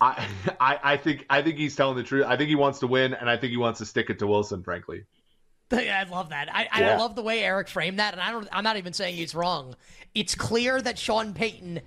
I, 0.00 0.26
I 0.60 0.78
I 0.82 0.96
think 0.96 1.26
I 1.30 1.42
think 1.42 1.58
he's 1.58 1.76
telling 1.76 1.96
the 1.96 2.02
truth. 2.02 2.26
I 2.26 2.36
think 2.36 2.48
he 2.48 2.56
wants 2.56 2.80
to 2.80 2.88
win, 2.88 3.14
and 3.14 3.30
I 3.30 3.36
think 3.36 3.52
he 3.52 3.56
wants 3.56 3.78
to 3.78 3.86
stick 3.86 4.10
it 4.10 4.18
to 4.18 4.26
Wilson. 4.26 4.64
Frankly, 4.64 5.04
I 5.70 6.04
love 6.10 6.30
that. 6.30 6.52
I, 6.52 6.62
yeah. 6.80 6.94
I 6.94 6.96
love 6.96 7.14
the 7.14 7.22
way 7.22 7.44
Eric 7.44 7.68
framed 7.68 8.00
that, 8.00 8.12
and 8.12 8.20
I 8.20 8.32
don't. 8.32 8.48
I'm 8.50 8.64
not 8.64 8.76
even 8.78 8.92
saying 8.92 9.14
he's 9.14 9.34
wrong. 9.34 9.76
It's 10.12 10.34
clear 10.34 10.82
that 10.82 10.98
Sean 10.98 11.34
Payton 11.34 11.80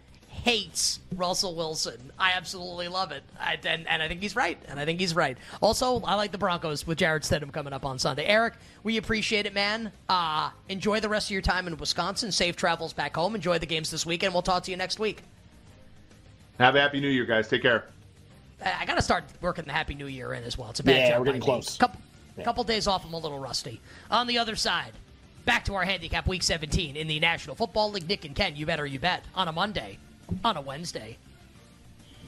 hates 0.45 0.99
Russell 1.15 1.55
Wilson. 1.55 2.11
I 2.19 2.33
absolutely 2.33 2.87
love 2.87 3.11
it. 3.11 3.23
I, 3.39 3.57
and, 3.65 3.87
and 3.87 4.03
I 4.03 4.07
think 4.07 4.21
he's 4.21 4.35
right. 4.35 4.59
And 4.67 4.79
I 4.79 4.85
think 4.85 4.99
he's 4.99 5.15
right. 5.15 5.39
Also, 5.59 6.01
I 6.01 6.13
like 6.13 6.31
the 6.31 6.37
Broncos 6.37 6.85
with 6.85 6.99
Jarrett 6.99 7.23
Stidham 7.23 7.51
coming 7.51 7.73
up 7.73 7.83
on 7.83 7.97
Sunday. 7.97 8.25
Eric, 8.25 8.53
we 8.83 8.97
appreciate 8.97 9.47
it, 9.47 9.55
man. 9.55 9.91
Uh, 10.07 10.51
enjoy 10.69 10.99
the 10.99 11.09
rest 11.09 11.27
of 11.27 11.31
your 11.31 11.41
time 11.41 11.65
in 11.65 11.75
Wisconsin. 11.77 12.31
Safe 12.31 12.55
travels 12.55 12.93
back 12.93 13.15
home. 13.15 13.33
Enjoy 13.33 13.57
the 13.57 13.65
games 13.65 13.89
this 13.89 14.05
weekend. 14.05 14.33
We'll 14.33 14.43
talk 14.43 14.61
to 14.65 14.71
you 14.71 14.77
next 14.77 14.99
week. 14.99 15.23
Have 16.59 16.75
a 16.75 16.79
happy 16.79 17.01
new 17.01 17.09
year, 17.09 17.25
guys. 17.25 17.47
Take 17.47 17.63
care. 17.63 17.85
I 18.63 18.85
got 18.85 18.97
to 18.97 19.01
start 19.01 19.23
working 19.41 19.65
the 19.65 19.73
Happy 19.73 19.95
New 19.95 20.05
Year 20.05 20.35
in 20.35 20.43
as 20.43 20.59
well. 20.59 20.69
It's 20.69 20.79
a 20.79 20.83
bad 20.83 20.95
yeah, 20.95 21.09
job. 21.09 21.19
we're 21.21 21.25
getting 21.25 21.41
close. 21.41 21.75
Couple, 21.75 21.99
yeah. 22.37 22.43
couple 22.43 22.63
days 22.63 22.85
off, 22.85 23.03
I'm 23.03 23.13
a 23.13 23.17
little 23.17 23.39
rusty. 23.39 23.81
On 24.11 24.27
the 24.27 24.37
other 24.37 24.55
side, 24.55 24.91
back 25.45 25.65
to 25.65 25.73
our 25.73 25.83
handicap 25.85 26.27
week 26.27 26.43
17 26.43 26.95
in 26.95 27.07
the 27.07 27.19
National 27.19 27.55
Football 27.55 27.91
League. 27.91 28.07
Nick 28.07 28.25
and 28.25 28.35
Ken, 28.35 28.55
you 28.55 28.67
better 28.67 28.85
you 28.85 28.99
bet 28.99 29.25
on 29.33 29.47
a 29.47 29.51
Monday 29.51 29.97
on 30.43 30.57
a 30.57 30.61
Wednesday. 30.61 31.17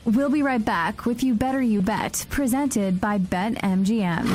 We'll 0.07 0.29
be 0.29 0.41
right 0.41 0.63
back 0.63 1.05
with 1.05 1.21
You 1.21 1.33
Better 1.33 1.61
You 1.61 1.81
Bet, 1.81 2.25
presented 2.29 3.01
by 3.01 3.17
BetMGM 3.17 4.25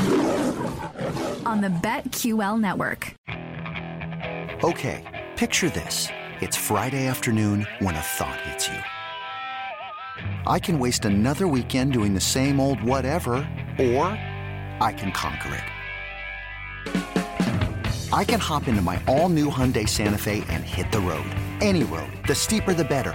on 1.46 1.62
the 1.62 1.68
BetQL 1.68 2.60
network. 2.60 3.14
Okay, 4.62 5.28
picture 5.36 5.70
this. 5.70 6.08
It's 6.42 6.58
Friday 6.58 7.06
afternoon 7.06 7.66
when 7.78 7.94
a 7.94 8.00
thought 8.00 8.38
hits 8.42 8.68
you. 8.68 8.78
I 10.46 10.58
can 10.58 10.78
waste 10.78 11.06
another 11.06 11.48
weekend 11.48 11.94
doing 11.94 12.12
the 12.12 12.20
same 12.20 12.60
old 12.60 12.82
whatever, 12.82 13.32
or 13.78 14.06
I 14.80 14.92
can 14.94 15.10
conquer 15.12 15.54
it. 15.54 15.64
I 18.12 18.24
can 18.24 18.40
hop 18.40 18.68
into 18.68 18.82
my 18.82 19.02
all 19.08 19.30
new 19.30 19.48
Hyundai 19.48 19.88
Santa 19.88 20.18
Fe 20.18 20.44
and 20.50 20.62
hit 20.62 20.92
the 20.92 21.00
road. 21.00 21.24
Any 21.62 21.84
road. 21.84 22.12
The 22.28 22.34
steeper, 22.34 22.74
the 22.74 22.84
better 22.84 23.14